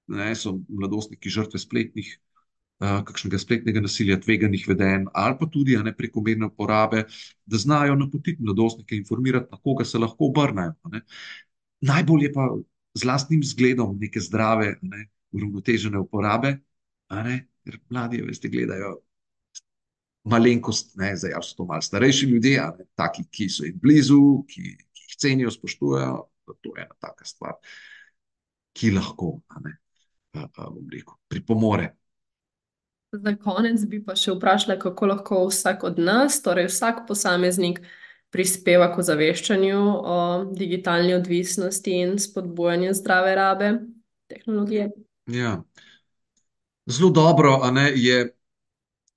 ne, 0.07 0.31
so 0.35 0.54
mladostniki 0.68 1.31
žrtve 1.31 1.61
spletnih, 1.61 2.09
uh, 2.16 2.27
kakšnega 2.78 3.38
spletnega 3.42 3.82
nasilja, 3.82 4.20
tveganih 4.22 4.64
vedenj 4.68 5.08
ali 5.18 5.36
pa 5.40 5.46
tudi 5.50 5.76
ne, 5.82 5.92
prekomerne 5.96 6.46
uporabe, 6.46 7.04
da 7.46 7.58
znajo 7.58 7.96
napotiti 7.98 8.42
mladostnike, 8.42 8.96
informirati, 8.96 9.48
na 9.50 9.58
koga 9.58 9.84
se 9.84 9.98
lahko 9.98 10.30
obrnejo. 10.30 10.74
Najbolj 11.80 12.24
je 12.24 12.32
pa 12.32 12.46
z 12.94 13.04
lastnim 13.04 13.42
zgledom 13.44 13.98
neke 13.98 14.20
zdrave, 14.20 14.76
ne, 14.82 15.08
uravnotežene 15.34 15.98
uporabe, 15.98 16.54
ne, 17.10 17.38
ker 17.64 17.80
mladi, 17.90 18.22
veste, 18.22 18.48
gledajo 18.48 18.96
malenkost, 20.28 20.94
ne, 21.00 21.12
zdaj 21.16 21.38
so 21.42 21.56
to 21.56 21.66
malo 21.66 21.82
starejši 21.82 22.26
ljudje, 22.30 22.62
ne, 22.78 22.88
taki, 22.94 23.24
ki 23.30 23.48
so 23.50 23.66
jim 23.66 23.78
blizu, 23.82 24.44
ki, 24.48 24.62
ki 24.92 25.06
jih 25.06 25.18
cenijo, 25.18 25.50
spoštujejo, 25.50 26.16
to 26.62 26.74
je 26.76 26.84
ena 26.84 26.94
taka 27.00 27.26
stvar, 27.26 27.58
ki 28.72 28.92
lahko, 28.94 29.38
ne, 29.64 29.78
bom 30.34 30.84
rekel, 30.92 31.16
pripomore. 31.28 31.97
Za 33.12 33.32
konec 33.40 33.84
bi 33.88 34.02
pa 34.04 34.12
še 34.18 34.34
vprašala, 34.36 34.76
kako 34.80 35.06
lahko 35.08 35.44
vsak 35.48 35.84
od 35.88 36.00
nas, 36.02 36.42
torej 36.44 36.68
vsak 36.68 37.06
posameznik, 37.08 37.80
prispeva 38.28 38.90
k 38.92 39.00
ozaveščanju 39.00 39.78
o 39.80 40.16
digitalni 40.52 41.14
odvisnosti 41.16 41.94
in 42.02 42.18
spodbujanju 42.20 42.92
zdrave 42.98 43.34
rabe 43.38 43.70
tehnologije. 44.28 44.90
Ja. 45.32 45.54
Zelo 46.88 47.10
dobro, 47.16 47.56
ne, 47.72 47.88
je 47.96 48.26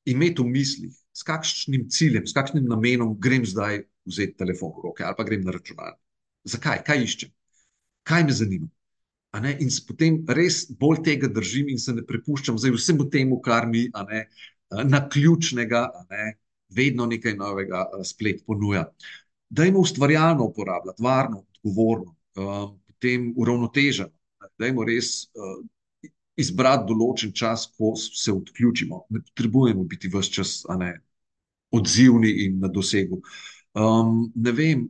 imeti 0.08 0.42
v 0.42 0.48
mislih, 0.56 0.96
s 1.12 1.28
kakšnim 1.28 1.90
ciljem, 1.92 2.28
s 2.28 2.36
kakšnim 2.36 2.68
namenom 2.72 3.18
grem 3.20 3.44
zdaj 3.46 3.84
vzeti 4.08 4.40
telefon 4.40 4.72
v 4.78 4.86
roke 4.88 5.04
ali 5.04 5.18
pa 5.18 5.28
grem 5.28 5.44
na 5.46 5.56
računalnik. 5.56 6.00
Zakaj, 6.48 6.80
kaj 6.88 7.04
iščem, 7.04 7.34
kaj 8.08 8.24
me 8.24 8.36
zanima. 8.40 8.72
Ne, 9.40 9.54
in 9.64 9.70
potem 9.88 10.18
res 10.36 10.66
bolj 10.80 11.06
tega 11.08 11.30
držim 11.32 11.70
in 11.72 11.80
se 11.80 11.94
ne 11.96 12.04
prepuščam 12.04 12.58
vsemu 12.60 13.08
temu, 13.10 13.40
kar 13.40 13.68
mi 13.68 13.86
ne, 14.10 14.26
na 14.84 15.00
ključnega, 15.08 15.86
ne, 16.12 16.34
vedno 16.76 17.06
nekaj 17.08 17.38
novega 17.40 17.86
a, 17.86 18.04
splet 18.04 18.44
ponuja. 18.46 18.90
Dajmo 19.50 19.80
ustvarjalno 19.80 20.48
uporabljati, 20.52 21.04
varno, 21.04 21.46
odgovorno, 21.64 22.16
um, 22.36 22.76
potem 22.88 23.32
uravnoteženo. 23.38 24.12
Dajmo 24.60 24.84
res 24.88 25.14
uh, 25.36 25.62
izbrati 26.40 26.88
določen 26.92 27.32
čas, 27.36 27.68
ko 27.78 27.94
se 27.96 28.32
odključimo. 28.32 29.06
Ne 29.16 29.24
potrebujemo 29.30 29.84
biti 29.88 30.12
vse 30.12 30.36
čas 30.40 30.54
ne, 30.80 30.94
odzivni 31.72 32.32
in 32.46 32.60
na 32.60 32.72
dosegu. 32.72 33.22
Um, 33.80 34.32
ne 34.36 34.52
vem, 34.56 34.88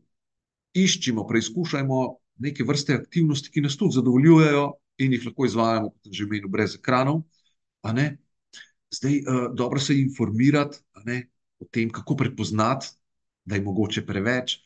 iščimo, 0.77 1.27
preizkušajmo 1.30 2.01
neke 2.41 2.65
vrste 2.67 2.95
aktivnosti, 2.97 3.51
ki 3.51 3.63
nas 3.65 3.77
tudi 3.77 3.97
zadovoljujejo 3.99 4.65
in 5.01 5.13
jih 5.15 5.27
lahko 5.30 5.45
izvajamo, 5.47 5.91
kot 5.91 6.17
že 6.17 6.27
menil, 6.30 6.49
brez 6.51 6.75
ekranov. 6.77 7.23
Zdaj, 8.91 9.15
uh, 9.21 9.45
dobro 9.56 9.80
se 9.80 9.95
informirati 9.95 10.82
o 11.60 11.65
tem, 11.71 11.89
kako 11.89 12.15
prepoznati, 12.15 12.91
da 13.45 13.56
je 13.56 13.63
mogoče 13.63 14.06
preveč, 14.06 14.58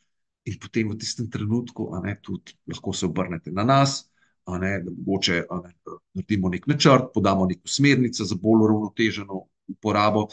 in 0.45 0.59
potem 0.61 0.89
v 0.91 0.97
tistem 1.01 1.29
trenutku 1.31 1.89
ne, 2.03 2.17
tudi 2.21 2.53
lahko 2.69 2.93
se 2.93 3.05
obrnete 3.05 3.51
na 3.51 3.63
nas, 3.63 4.03
ne, 4.47 4.77
da 4.83 4.91
mogoče 4.91 5.41
ne, 5.63 5.73
naredimo 6.13 6.49
nek 6.53 6.67
načrt, 6.67 7.11
podamo 7.13 7.47
neko 7.49 7.67
smernico 7.67 8.25
za 8.25 8.37
bolj 8.41 8.67
uravnoteženo 8.67 9.41
uporabo. 9.73 10.27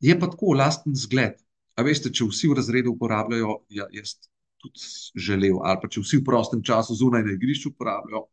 Je 0.00 0.18
pa 0.18 0.26
tako, 0.30 0.56
lasten 0.58 0.96
zgled. 0.98 1.38
A 1.78 1.84
veste, 1.86 2.10
če 2.12 2.26
vsi 2.28 2.50
v 2.50 2.58
razredu 2.58 2.92
uporabljajo, 2.96 3.62
ja, 3.72 3.86
jaz 3.94 4.16
tudi 4.62 4.80
želel, 5.18 5.58
ali 5.62 5.80
pa 5.82 5.90
če 5.90 6.02
vsi 6.04 6.20
v 6.20 6.26
prostem 6.26 6.62
času 6.64 6.96
zunaj 6.98 7.24
na 7.26 7.34
igrišču 7.36 7.72
uporabljajo, 7.74 8.26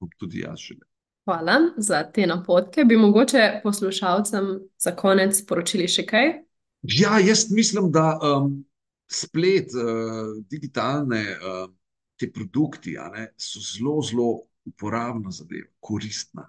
bom 0.00 0.12
tudi 0.18 0.42
jaz 0.44 0.62
želel. 0.64 0.86
Hvala 1.26 1.58
za 1.76 2.04
te 2.14 2.26
napotke. 2.26 2.84
Bi 2.84 2.96
mogoče 2.96 3.60
poslušalcem 3.62 4.50
za 4.78 4.92
konec 4.96 5.40
poročili 5.48 5.88
še 5.90 6.04
kaj? 6.06 6.28
Ja, 6.86 7.18
jaz 7.18 7.48
mislim, 7.50 7.90
da 7.90 8.12
um, 8.14 8.60
splet, 9.10 9.74
uh, 9.74 10.36
digitalne 10.46 11.22
uh, 11.34 11.64
te 12.16 12.30
produkti 12.32 12.94
ne, 13.12 13.32
so 13.36 13.60
zelo, 13.60 13.98
zelo 14.06 14.28
uporabna 14.66 15.34
zadeva, 15.34 15.68
koristna. 15.80 16.46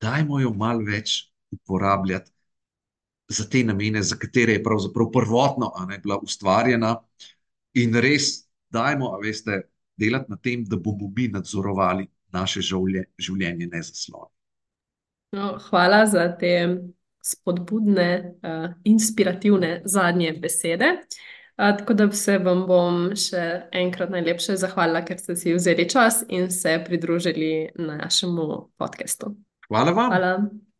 Dajmo 0.00 0.40
jo 0.40 0.52
malo 0.52 0.84
več 0.84 1.32
uporabljati 1.56 2.30
za 3.28 3.48
te 3.48 3.64
namene, 3.64 4.02
za 4.02 4.16
katere 4.16 4.58
je 4.58 4.62
pravzaprav 4.62 5.10
prvotno 5.12 5.72
ne, 5.88 5.98
bila 5.98 6.18
ustvarjena, 6.22 6.96
in 7.76 7.96
res 8.00 8.46
dajmo, 8.72 9.12
a 9.14 9.20
veste, 9.22 9.62
delati 9.96 10.32
na 10.32 10.36
tem, 10.36 10.64
da 10.64 10.76
bomo 10.76 11.10
mi 11.16 11.28
nadzorovali 11.32 12.06
naše 12.32 12.60
življenje, 12.64 13.68
ne 13.70 13.82
zaslon. 13.82 14.28
No, 15.36 15.56
hvala 15.68 16.04
za 16.06 16.28
te 16.38 16.52
spodbudne, 17.24 18.10
uh, 18.42 18.68
inspirativne 18.86 19.80
zadnje 19.84 20.36
besede. 20.42 20.92
Uh, 21.56 21.72
tako 21.78 21.96
da 21.98 22.06
se 22.12 22.36
vam 22.38 22.66
bom 22.68 23.08
še 23.16 23.44
enkrat 23.74 24.12
najlepše 24.12 24.58
zahvalila, 24.60 25.02
ker 25.06 25.18
ste 25.20 25.36
si 25.36 25.56
vzeli 25.56 25.88
čas 25.90 26.22
in 26.28 26.50
se 26.52 26.76
pridružili 26.86 27.72
našemu 27.80 28.46
podkastu. 28.78 29.34
Hvala 29.68 29.96
vam. 29.96 30.12
Hvala. 30.12 30.32